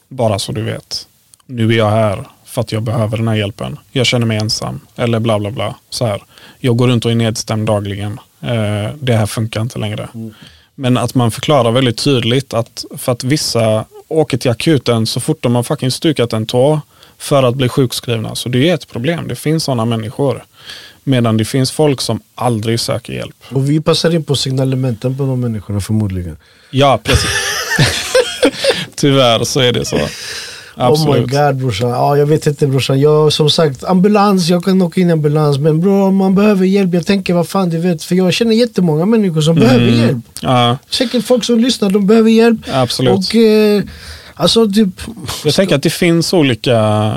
[0.09, 1.07] Bara så du vet.
[1.47, 3.79] Nu är jag här för att jag behöver den här hjälpen.
[3.93, 4.81] Jag känner mig ensam.
[4.97, 5.75] Eller bla bla bla.
[5.91, 6.23] Så här.
[6.59, 8.21] Jag går runt och är nedstämd dagligen.
[8.41, 10.09] Eh, det här funkar inte längre.
[10.75, 15.43] Men att man förklarar väldigt tydligt att för att vissa åker till akuten så fort
[15.43, 16.81] de har fucking stukat en tå
[17.19, 18.35] för att bli sjukskrivna.
[18.35, 19.29] Så det är ett problem.
[19.29, 20.45] Det finns sådana människor.
[21.05, 23.37] Medan det finns folk som aldrig söker hjälp.
[23.49, 26.37] Och vi passar in på signalementen på de människorna förmodligen.
[26.71, 27.31] Ja, precis.
[28.95, 29.99] Tyvärr så är det så.
[30.77, 31.31] Oh my Absolut.
[31.31, 31.89] god brorsan.
[31.91, 33.01] Ja, jag vet inte brorsan.
[33.01, 35.59] Jag, som sagt, ambulans, jag kan åka in ambulans.
[35.59, 36.95] Men bror, man behöver hjälp.
[36.95, 38.03] Jag tänker vad fan du vet.
[38.05, 40.01] För jag känner jättemånga människor som behöver Mm.
[40.01, 40.19] hjälp.
[40.41, 42.59] Ja, Säkert folk som lyssnar, de behöver hjälp.
[42.73, 43.13] absolut.
[43.19, 43.83] Och eh,
[44.35, 44.89] alltså typ...
[45.45, 47.13] Jag tänker att det finns olika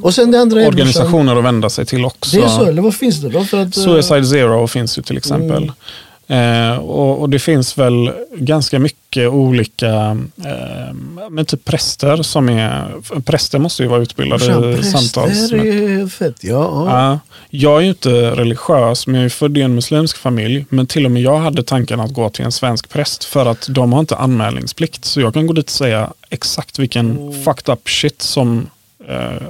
[0.00, 2.36] Och sen det andra organisationer att vända sig till också.
[2.36, 3.44] Det är så, eller vad finns det då?
[3.44, 5.72] För att, eh, Suicide Zero finns ju till exempel.
[6.28, 10.94] Eh, och, och det finns väl ganska mycket olika, eh,
[11.30, 15.52] men typ präster som är, präster måste ju vara utbildade i samtals...
[15.52, 16.44] är fett.
[16.44, 16.86] Ja, ja.
[16.90, 17.18] Ja,
[17.50, 20.66] jag är ju inte religiös, men jag är född i en muslimsk familj.
[20.68, 23.66] Men till och med jag hade tanken att gå till en svensk präst för att
[23.70, 25.04] de har inte anmälningsplikt.
[25.04, 27.44] Så jag kan gå dit och säga exakt vilken Mm.
[27.44, 28.66] fucked up shit som
[29.08, 29.42] eh,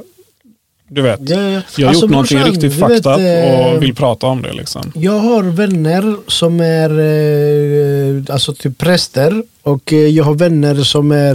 [0.88, 1.20] du vet.
[1.22, 1.62] Ja, ja.
[1.76, 4.42] Jag har Alltså, gjort någonting brorsan, riktigt fucked vet, up eh, och vill prata om
[4.42, 4.52] det.
[4.52, 4.92] Liksom.
[4.94, 11.12] Jag har vänner som är eh, alltså typ präster och eh, jag har vänner som
[11.12, 11.34] är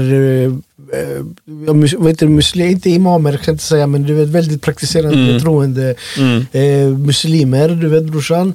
[0.93, 1.23] eh,
[1.97, 5.17] vad heter det, muslim, inte imamer kan jag inte säga men du vet väldigt praktiserande
[5.29, 5.39] Mm.
[5.41, 6.45] troende Mm.
[6.51, 8.53] eh, muslimer, du vet brorsan.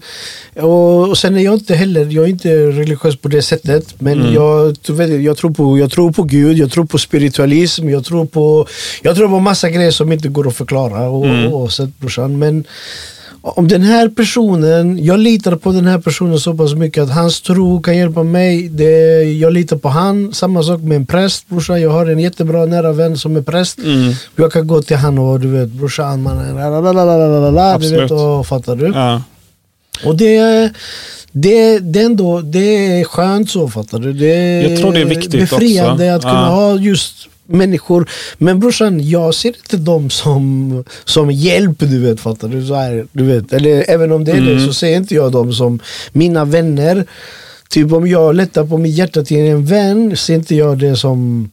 [0.55, 4.21] Och, och sen är jag inte heller, jag är inte religiös på det sättet men
[4.21, 4.35] Mm.
[4.35, 8.05] jag, du vet, jag, tror på, jag tror på Gud, jag tror på spiritualism, jag
[8.05, 8.67] tror på,
[9.03, 11.53] jag tror på massa grejer som inte går att förklara och, Mm.
[11.53, 12.39] oavsett brorsan.
[12.39, 12.65] Men
[13.47, 17.41] om den här personen, jag litar på den här personen så pass mycket att hans
[17.41, 18.69] tro kan hjälpa mig.
[18.69, 20.33] Det, jag litar på han.
[20.33, 21.81] Samma sak med en präst brorsan.
[21.81, 23.79] Jag har en jättebra nära vän som är präst.
[23.79, 24.13] Mm.
[24.37, 26.57] Jag kan gå till han och du vet brorsan mannen.
[27.81, 28.87] Du vet, och, fattar du?
[28.95, 29.23] Ja.
[30.05, 30.71] Och det,
[31.33, 34.13] det, det, ändå, det är skönt så fattar du.
[34.13, 36.29] Det är Jag tror det är viktigt befriande också.
[36.29, 36.55] att kunna Ja.
[36.55, 38.09] ha just människor.
[38.39, 42.21] Men brorsan, jag ser inte dem som, som hjälp, du vet.
[42.21, 42.67] Fattar du?
[42.67, 43.53] Så här, du vet.
[43.53, 44.67] Eller även om det är det Mm.
[44.67, 45.81] så ser inte jag dem som
[46.13, 47.05] mina vänner.
[47.71, 51.51] Typ om jag lättar på mitt hjärta till en vän ser inte jag det som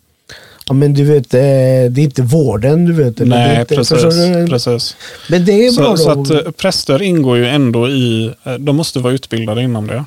[0.68, 3.22] Ja men du vet, eh, det är inte vården du vet.
[3.22, 4.02] eller det Nej, inte, precis.
[4.02, 4.96] förstår precis.
[5.30, 6.26] Men det är bra Så, då.
[6.26, 10.06] så att eh, präster ingår ju ändå i, eh, de måste vara utbildade inom det.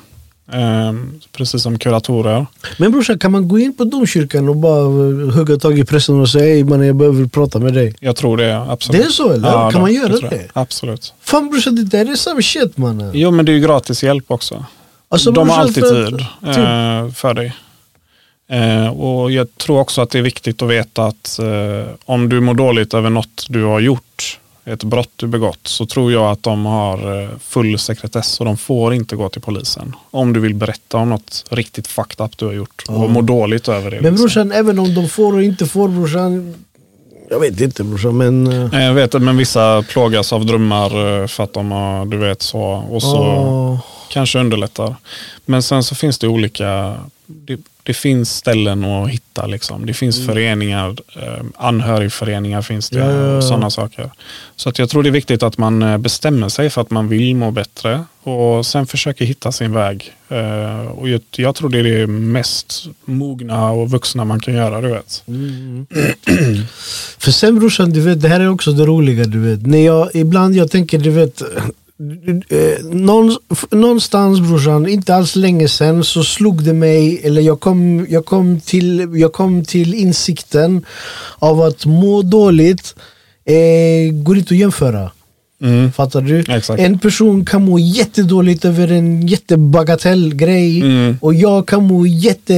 [0.51, 2.45] Ehm, precis som kuratorer.
[2.77, 6.19] Men brorsan, kan man gå in på domkyrkan och bara eh, hugga tag i prästen
[6.21, 7.95] och säga Hej mannen jag behöver prata med dig?
[7.99, 9.01] Jag tror det, absolut.
[9.01, 9.51] Det är så, eller?
[9.51, 10.29] Kan det- man göra jag.
[10.31, 10.47] det?
[10.53, 11.13] Absolut.
[11.21, 13.11] Fan brorsan, det där är samma shit mannen.
[13.13, 14.65] Jo, men det är ju gratis hjälp också.
[15.09, 17.53] Alltså, de har alltid för- tid eh, för dig.
[18.49, 22.39] Eh, och Jag tror också att det är viktigt att veta att eh, om du
[22.39, 26.43] mår dåligt över något du har gjort, ett brott du begått, så tror jag att
[26.43, 29.95] de har eh, full sekretess och de får inte gå till polisen.
[30.11, 33.67] Om du vill berätta om något riktigt fucked up du har gjort och mår dåligt
[33.67, 34.01] över det.
[34.01, 34.15] Men liksom.
[34.25, 36.53] brorsan, även om de får och inte får brorsan.
[37.29, 38.47] Jag vet inte brorsan men...
[38.47, 42.17] eh, Eh, Jag vet att men vissa plågas av drömmar för att de har, du
[42.17, 42.61] vet så,
[42.91, 43.79] och så åh.
[44.09, 44.95] Kanske underlättar.
[45.45, 46.95] Men sen så finns det olika,
[47.25, 49.85] det, det finns ställen att hitta liksom.
[49.85, 53.15] Det finns föreningar, eh, anhörigföreningar finns det Mm.
[53.15, 53.37] Ja, ja, ja.
[53.37, 54.11] och sådana saker.
[54.55, 57.07] Så att jag tror det är viktigt att man eh, bestämmer sig för att man
[57.07, 60.13] vill må bättre och sen försöker hitta sin väg.
[60.29, 64.81] Eh, Och jag, jag tror det är det mest mogna och vuxna man kan göra,
[64.81, 65.23] du vet.
[65.27, 65.85] Mm.
[67.17, 69.23] För sen brorsan, du vet, det här är också det roliga.
[69.25, 69.65] Du vet.
[69.67, 71.41] När jag, ibland jag tänker, du vet,
[72.49, 72.85] eh,
[73.71, 78.59] någonstans brorsan, inte alls länge sen så slog det mig, eller jag kom, jag kom,
[78.59, 80.85] till, jag kom till insikten
[81.39, 82.95] av att må dåligt
[83.45, 85.11] eh, går inte att jämföra.
[85.63, 85.91] Mm.
[85.91, 86.39] Fattar du?
[86.39, 86.79] Exakt.
[86.81, 91.17] En person kan må jättedåligt över en jättebagatellgrej Mm.
[91.21, 92.53] och jag kan må jätte,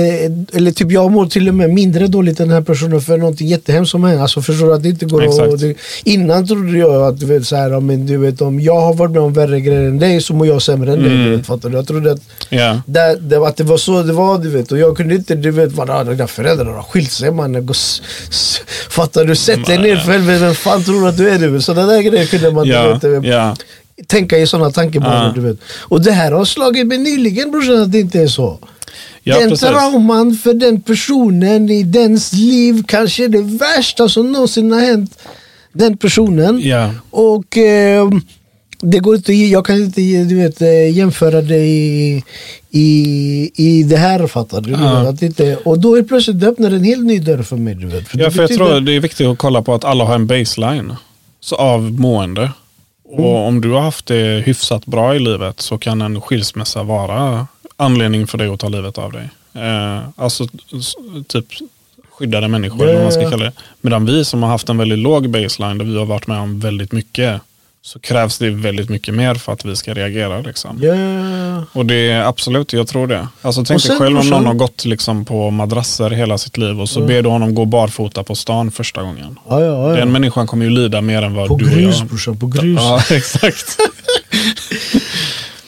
[0.54, 3.48] eller typ jag mår till och med mindre dåligt än den här personen för någonting
[3.48, 4.22] jättehemskt som händer.
[4.22, 5.54] Alltså förstår du att det inte går Exakt.
[5.54, 5.60] att...
[5.60, 8.94] Det, innan trodde jag att du vet, så här, men, du vet, om jag har
[8.94, 11.12] varit med om värre grejer än dig så mår jag sämre än dig.
[11.12, 11.26] Mm.
[11.26, 11.76] Du vet, fattar du?
[11.76, 12.82] Jag trodde att Ja.
[12.86, 15.52] det, det, att det var så det var du vet och jag kunde inte du
[15.52, 17.70] vet vad dina föräldrar har skilt sig mannen.
[18.90, 19.36] Fattar du?
[19.36, 21.40] Sätt dig ner för helvete, vem fan tror du att du är?
[21.40, 21.64] Du vet?
[21.64, 23.56] Sådana där grejer kunde man du vet, ja.
[24.08, 25.36] tänka i sådana tankebanor.
[25.36, 25.58] Du vet.
[25.80, 28.60] Och det här har slagit mig nyligen brorsan att det inte är så.
[29.24, 29.70] Ja, den precis.
[29.70, 35.20] trauman för den personen i dens liv kanske är det värsta som någonsin har hänt
[35.74, 36.62] den personen.
[36.62, 36.92] Ja.
[37.10, 38.10] Och eh,
[38.82, 42.24] det går inte, jag kan inte du vet, eh, jämföra det i,
[42.70, 44.72] i, i det här fattar du?
[44.72, 45.10] Ja.
[45.10, 47.76] Att inte, och då är plötsligt det öppnar en helt ny dörr för mig.
[47.76, 48.08] Du vet.
[48.08, 50.28] För Ja, för jag tror det är viktigt att kolla på att alla har en
[50.28, 50.96] baseline
[51.42, 52.52] så av mående.
[53.12, 57.48] Och om du har haft det hyfsat bra i livet så kan en skilsmässa vara
[57.78, 59.30] anledning för dig att ta livet av dig.
[59.54, 60.48] Eh, alltså
[61.28, 61.46] typ
[62.12, 63.52] skyddade människor, eller vad man ska kalla det.
[63.82, 66.60] Medan vi som har haft en väldigt låg baseline, där vi har varit med om
[66.60, 67.42] väldigt mycket,
[67.82, 70.42] så krävs det väldigt mycket mer för att vi ska reagera.
[70.42, 70.80] Liksom.
[70.82, 71.66] Ja.
[71.74, 73.28] Och det är absolut, jag tror det.
[73.42, 76.58] Alltså Och tänk dig sen, själv om någon har gått liksom på madrasser hela sitt
[76.58, 79.40] liv och så ber du honom gå barfota på stan första gången.
[79.50, 79.96] Ja, ja, ja.
[79.96, 82.08] Den människan kommer ju lida mer än vad På du och grus jag.
[82.08, 82.80] brorsan, på grus.
[82.82, 83.78] Ja, exakt.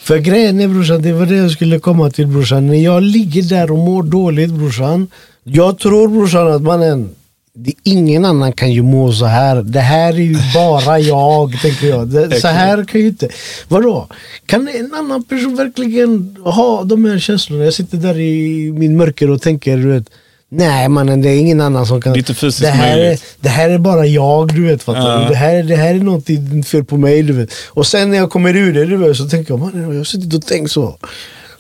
[0.04, 2.68] För grejen är brorsan, det var det jag skulle komma till brorsan.
[2.68, 5.08] När jag ligger där och mår dåligt brorsan.
[5.44, 7.16] Jag tror brorsan att mannen,
[7.54, 9.62] det, ingen annan kan ju må så här.
[9.62, 12.34] Det här är ju bara jag, tänker jag.
[12.42, 13.30] Så här kan ju inte...
[13.68, 14.08] Vadå?
[14.46, 17.64] Kan en annan person verkligen ha de här känslorna?
[17.66, 20.10] Jag sitter där i min mörker och tänker, du vet.
[20.54, 22.14] Nej mannen, det är ingen annan som kan...
[22.14, 24.84] Det inte fysiskt det här, är, det här är bara jag, du vet.
[24.84, 25.30] Fattar Ja.
[25.30, 26.26] Det, här, det här är något
[26.68, 27.54] fel på mig, du vet.
[27.68, 30.04] Och sen när jag kommer ur det, du vet, så tänker jag, mannen, jag har
[30.04, 30.98] suttit och tänkt så.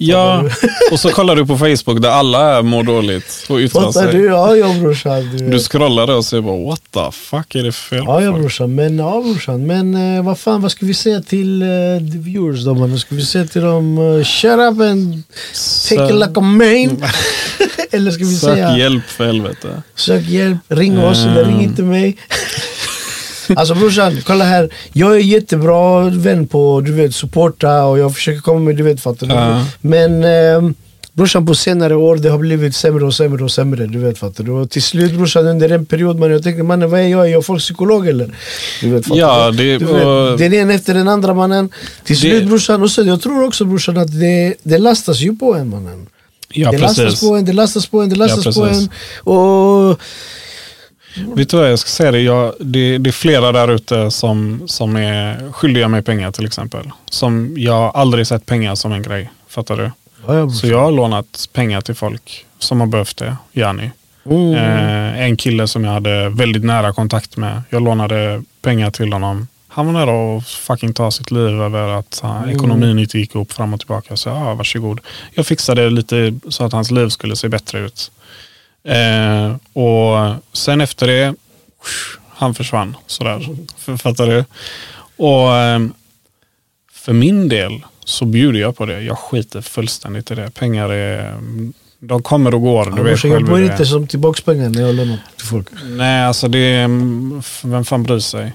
[0.08, 0.44] Ja,
[0.92, 4.12] och så kollar du på Facebook där alla mår dåligt och yttrar sig.
[4.12, 4.26] du?
[4.26, 5.38] Ja, ja brorsan.
[5.38, 8.32] Du, Du scrollar där och ser bara what the fuck är det fel ja, ja
[8.32, 8.76] brorsan.
[8.76, 9.68] Men, ja, brorsan.
[9.68, 13.00] Men eh, vad fan, vad ska vi säga till uh, the viewers då mannen?
[13.00, 15.24] Ska vi säga till dem, uh, shut up and
[15.90, 17.04] take it like a man?
[17.92, 19.82] eller ska vi Sök säga, hjälp för helvete.
[19.96, 22.18] sök hjälp, ring oss eller ring inte mig.
[23.56, 24.70] Alltså brorsan, kolla här.
[24.94, 29.02] Jag är jättebra vän på du vet supporta och jag försöker komma med du vet
[29.02, 29.34] fattar du.
[29.34, 29.66] Ja.
[29.82, 30.72] Men eh,
[31.14, 33.86] Brorsan på senare år det har blivit sämre och sämre och sämre.
[33.88, 34.52] Du vet fattar du?
[34.52, 37.28] Och till slut brorsan under en period man jag tänkte mannen vad är jag?
[37.28, 38.30] Är jag folkpsykolog eller?
[38.82, 41.70] Du vet fattar Ja, det- du vet, och- den ena efter den andra mannen.
[42.04, 45.36] Till Det- slut brorsan, och så, jag tror också brorsan att det, det lastas ju
[45.36, 46.08] på en mannen.
[46.54, 47.20] Ja, det lastas precis.
[47.30, 48.84] på en, det lastas på en, det lastas på precis.
[48.84, 48.90] en.
[49.34, 50.00] Och
[51.16, 52.12] Vet du vad jag ska säga?
[52.12, 56.46] Det, jag, det, det är flera där ute som, som är skyldiga mig pengar till
[56.46, 56.92] exempel.
[57.10, 59.32] Som jag aldrig sett pengar som en grej.
[59.48, 59.92] Fattar du?
[60.28, 63.36] Ja, ja, Så jag har lånat pengar till folk som har behövt det.
[63.52, 63.92] Jani.
[64.26, 64.54] Mm.
[64.54, 67.62] Eh, en kille som jag hade väldigt nära kontakt med.
[67.70, 69.48] Jag lånade pengar till honom.
[69.68, 73.52] Han var nära att fucking ta sitt liv över att han, ekonomin inte gick upp
[73.52, 74.18] fram och tillbaka.
[74.18, 75.00] Så ja, varsågod.
[75.34, 78.12] Jag fixade lite så att hans liv skulle se bättre ut.
[78.84, 81.36] Eh, och sen efter det,
[82.30, 82.98] han försvann.
[83.08, 83.48] Sådär.
[83.98, 84.46] Fattar du?
[85.18, 85.94] Och ehm,
[86.94, 89.02] för min del så bjuder jag på det.
[89.02, 90.52] Jag skiter fullständigt i det.
[90.54, 91.34] Pengar är,
[92.00, 92.86] de kommer och går.
[92.86, 93.72] Du Ja, vet brorsan, jag själv det är.
[93.72, 95.68] inte som tillbaks-pengar när jag lånar till folk.
[95.84, 96.88] Nej, alltså det är,
[97.68, 98.54] vem fan bryr sig?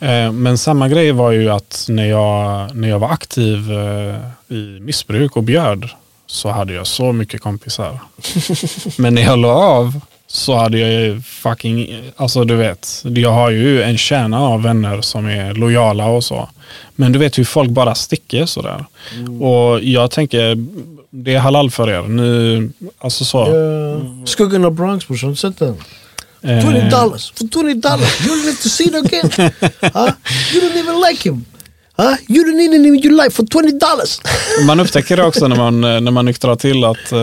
[0.00, 4.80] Eh, Men samma grej var ju att när jag, när jag var aktiv eh, i
[4.80, 5.88] missbruk och bjöd
[6.28, 7.98] så hade jag så mycket kompisar.
[8.98, 13.50] Men när jag la av så hade jag ju fucking, alltså du vet, jag har
[13.50, 16.48] ju en kärna av vänner som är lojala och så.
[16.94, 18.84] Men du vet hur folk bara sticker sådär.
[19.40, 20.56] Och jag tänker,
[21.10, 22.02] det är halal för er.
[22.02, 23.56] Nu, alltså så.
[23.56, 25.76] Uh, Skuggan av Bronx brorsan, har du sett den?
[26.42, 29.30] Eh, 20 dollars, for 20 dollars, you don't have to see it again.
[29.94, 30.12] huh?
[30.54, 31.44] You don't even like him.
[31.98, 32.16] Huh?
[32.28, 34.20] You don't need in your life for 20 dollars.
[34.66, 37.18] Man upptäcker det också när man, när man nyktrar till att eh,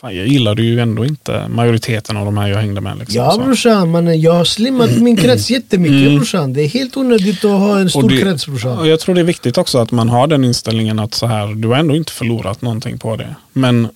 [0.00, 2.98] fan, jag gillade ju ändå inte majoriteten av de här jag hängde med.
[2.98, 3.40] Liksom, Ja så.
[3.40, 6.52] brorsan, mannen, jag har slimmat min krets jättemycket brorsan.
[6.52, 8.78] Det är helt onödigt att ha en stor det- krets brorsan.
[8.78, 11.54] Och jag tror det är viktigt också att man har den inställningen att så här,
[11.54, 13.34] du har ändå inte förlorat någonting på det.
[13.52, 13.88] Men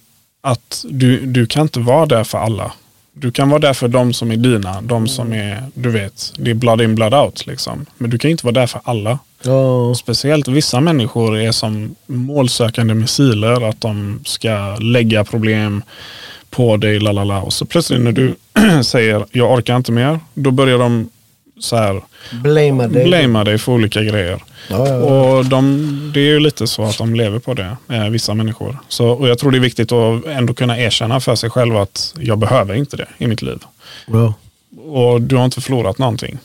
[0.42, 2.72] att du, du kan inte vara där för alla.
[3.12, 6.50] Du kan vara där för de som är dina, de som är, du vet, det
[6.50, 7.46] är blood in, blood out.
[7.46, 7.86] Liksom.
[7.98, 9.18] Men du kan inte vara där för alla.
[9.42, 9.94] Ja.
[9.94, 13.68] Speciellt vissa människor är som målsökande missiler.
[13.68, 15.82] Att de ska lägga problem
[16.50, 17.00] på dig.
[17.00, 17.40] Lalala.
[17.40, 18.34] Och så plötsligt när du
[18.84, 20.20] säger jag orkar inte mer.
[20.34, 21.08] Då börjar de
[21.60, 22.02] så här,
[22.42, 23.04] Blamea dig.
[23.04, 24.42] blamea dig för olika grejer.
[24.68, 24.96] Ja, ja, ja.
[25.36, 28.78] Och de, det är ju lite så att de lever på det, eh, vissa människor.
[28.88, 32.14] Så, och jag tror det är viktigt att ändå kunna erkänna för sig själv att
[32.18, 33.58] jag behöver inte det i mitt liv.
[34.06, 34.34] Ja.
[34.86, 36.38] Och du har inte förlorat någonting.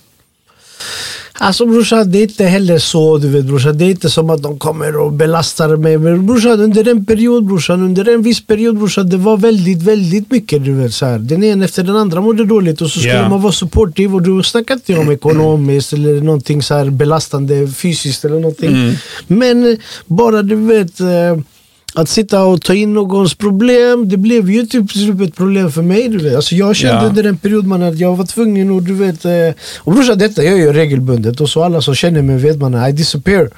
[1.38, 3.78] Alltså brorsan, det är inte heller så du vet brorsan.
[3.78, 5.98] Det är inte som att de kommer och belastar mig.
[5.98, 10.32] Men brorsan, under en period brorsan, under en viss period brorsan, det var väldigt, väldigt
[10.32, 11.20] mycket du vet så här.
[11.20, 13.30] Den ena efter den andra mådde dåligt och så skulle Ja.
[13.30, 18.26] man vara supportive och du snackar inte om ekonomiskt eller någonting så här belastande fysiskt
[18.26, 18.98] eller någonting.
[19.28, 21.08] Men eh, bara du vet eh,
[21.96, 25.82] att sitta och ta in någons problem, det blev ju typ typ ett problem för
[25.82, 26.10] mig.
[26.10, 26.36] Du vet.
[26.36, 27.10] Alltså jag kände Ja.
[27.10, 29.26] under en period man att jag var tvungen att du vet...
[29.26, 29.32] eh,
[29.80, 32.92] Och brorsan detta gör jag regelbundet och så alla som känner mig vet man I
[32.92, 33.50] disappear.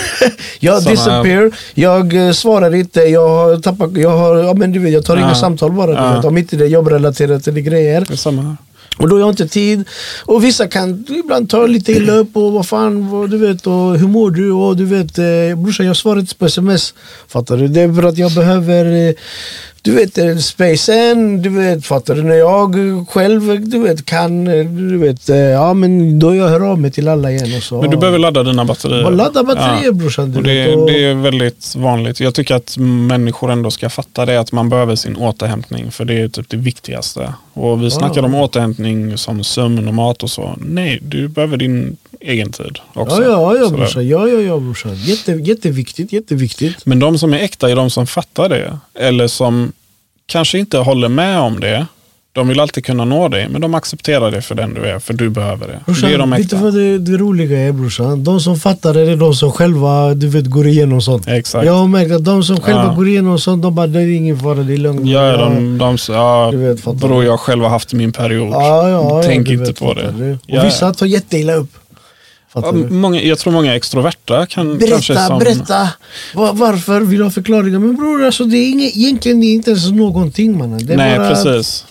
[0.60, 4.78] jag Såna- disappear, jag eh, svarar inte, jag har tappat, jag har, ja men du
[4.78, 5.22] vet jag tar Ja.
[5.24, 5.86] inga samtal bara.
[5.86, 6.16] Du Ja.
[6.16, 8.04] vet, om inte det är jobbrelaterat eller grejer.
[8.08, 8.56] Det är samma här.
[8.96, 9.84] Och då har jag inte tid.
[10.24, 13.98] Och vissa kan ibland ta lite illa upp och vad fan, vad, du vet, och
[13.98, 14.52] hur mår du?
[14.52, 16.94] Och du vet, eh, brorsan jag svarar inte på sms.
[17.28, 17.68] Fattar du?
[17.68, 19.14] Det är för att jag behöver, eh,
[19.82, 22.22] du vet, eh, spacen, du vet, fattar du?
[22.22, 22.74] När jag
[23.08, 26.90] själv, du vet, kan, eh, du vet, eh, ja men då jag hör av mig
[26.90, 27.80] till alla igen och så.
[27.80, 29.02] Men du behöver ladda dina batterier.
[29.02, 30.32] Bara ladda batterier brorsan.
[30.32, 32.20] Du Och det, och, det är väldigt vanligt.
[32.20, 35.90] Jag tycker att människor ändå ska fatta det, att man behöver sin återhämtning.
[35.90, 37.34] För det är typ det viktigaste.
[37.52, 40.54] Och vi snackar om återhämtning som sömn och mat och så.
[40.58, 43.22] Nej, du behöver din egen tid också.
[43.22, 44.08] ja, ja, ja brorsan.
[44.08, 44.94] Ja, ja, ja brorsan.
[44.96, 46.86] Jätte, jätteviktigt, jätteviktigt.
[46.86, 48.78] Men de som är äkta är de som fattar det.
[48.94, 49.72] Eller som
[50.26, 51.86] kanske inte håller med om det.
[52.32, 55.14] De vill alltid kunna nå dig, men de accepterar det för den du är, för
[55.14, 55.80] du behöver det.
[55.86, 56.56] Brorsan, det är de vet du äkta.
[56.64, 58.24] vad det, det roliga är brorsan?
[58.24, 61.28] De som fattar det är de som själva du vet, går igenom sånt.
[61.28, 61.66] Exakt.
[61.66, 62.94] Jag har märkt att de som själva Ja.
[62.94, 65.10] går igenom sånt, de bara det är ingen fara, det är lugnt.
[65.10, 68.48] Ja, de, de, ja, Du vet, bror jag själv har haft min period.
[68.52, 70.14] ja, ja, Tänk inte vet, på det.
[70.18, 70.58] du?
[70.58, 71.70] Och vissa tar jätteilla upp.
[72.54, 75.38] Ja, många, jag tror många extroverta kan kanske Berätta, som...
[75.38, 75.88] berätta!
[76.34, 77.78] Va- varför vill du ha förklaringar?
[77.78, 80.90] Men bror, alltså, det är inget, egentligen är det inte ens någonting mannen.
[80.90, 81.86] Är Nej, bara, precis.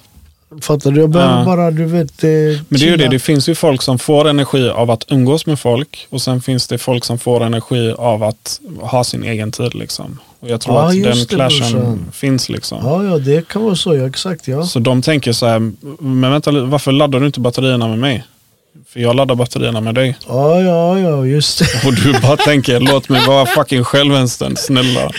[0.61, 0.99] Fattar du?
[1.01, 1.45] Jag behöver Ja.
[1.45, 2.23] bara, du vet...
[2.23, 5.05] Eh, Men det är ju det, det finns ju folk som får energi av att
[5.07, 9.23] umgås med folk och sen finns det folk som får energi av att ha sin
[9.23, 9.75] egen tid.
[9.75, 10.19] Liksom.
[10.39, 12.49] Och jag tror Ja, att den clashen finns.
[12.49, 12.77] Liksom.
[12.83, 13.95] Ja, ja, det kan vara så.
[13.95, 14.63] Ja, exakt ja.
[14.65, 15.71] Så de tänker så här,
[16.03, 18.23] men vänta varför laddar du inte batterierna med mig?
[18.93, 20.17] För jag laddar batterierna med dig.
[20.27, 21.87] Ja, ja, ja, just det.
[21.87, 25.11] Och du bara tänker, låt mig vara fucking själv en stund, snälla.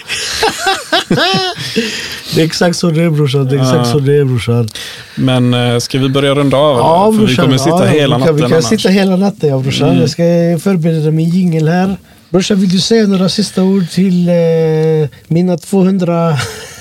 [2.34, 3.48] Det är exakt så det är brorsan.
[3.48, 4.68] Det är exakt så det är brorsan.
[5.14, 6.78] Men eh, ska vi börja runda av?
[6.78, 7.12] Ja eller?
[7.12, 7.44] För vi brorsan.
[7.44, 9.88] kommer sitta ja, hela vi kan, natten Vi kan sitta hela natten ja brorsan.
[9.88, 10.00] Mm.
[10.00, 10.22] Jag ska
[10.62, 11.96] förbereda min jingel här.
[12.30, 16.36] Brorsan vill du säga några sista ord till eh, mina 200...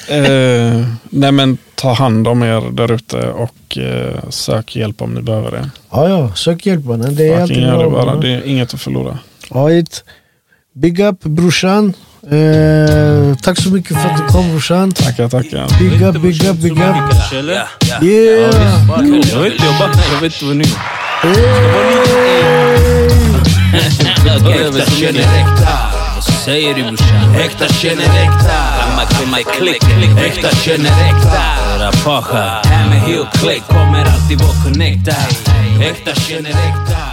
[0.09, 5.21] Eh, nej men ta hand om er där ute och eh, sök hjälp om ni
[5.21, 5.69] behöver det.
[5.91, 7.15] Ja ja, sök hjälp mannen.
[7.15, 8.05] Det är alltid gör det bra.
[8.05, 8.15] bara.
[8.15, 9.17] Det är inget att förlora.
[9.51, 10.03] Right.
[10.75, 11.93] Big up brorsan.
[12.31, 14.91] Eh, tack så mycket för att du kom brorsan.
[14.91, 15.79] Tackar, tackar.
[15.79, 16.95] Big up, big up, big up.
[17.33, 17.67] Eller?
[18.01, 18.87] Yeah!
[18.89, 19.29] Jag vill inte.
[19.29, 20.65] Jag vet inte vad ni
[24.49, 25.73] Äkta känner äkta.
[26.15, 27.35] Vad säger du brorsan?
[27.35, 28.78] Äkta känner äkta.
[29.19, 29.83] Gammal my klick.
[30.17, 31.43] Äkta känner äkta.
[31.79, 32.61] Rapasha.
[32.63, 35.15] Här med Hill Click kommer alltid vara connectad.
[35.81, 37.08] Äkta känner äkta.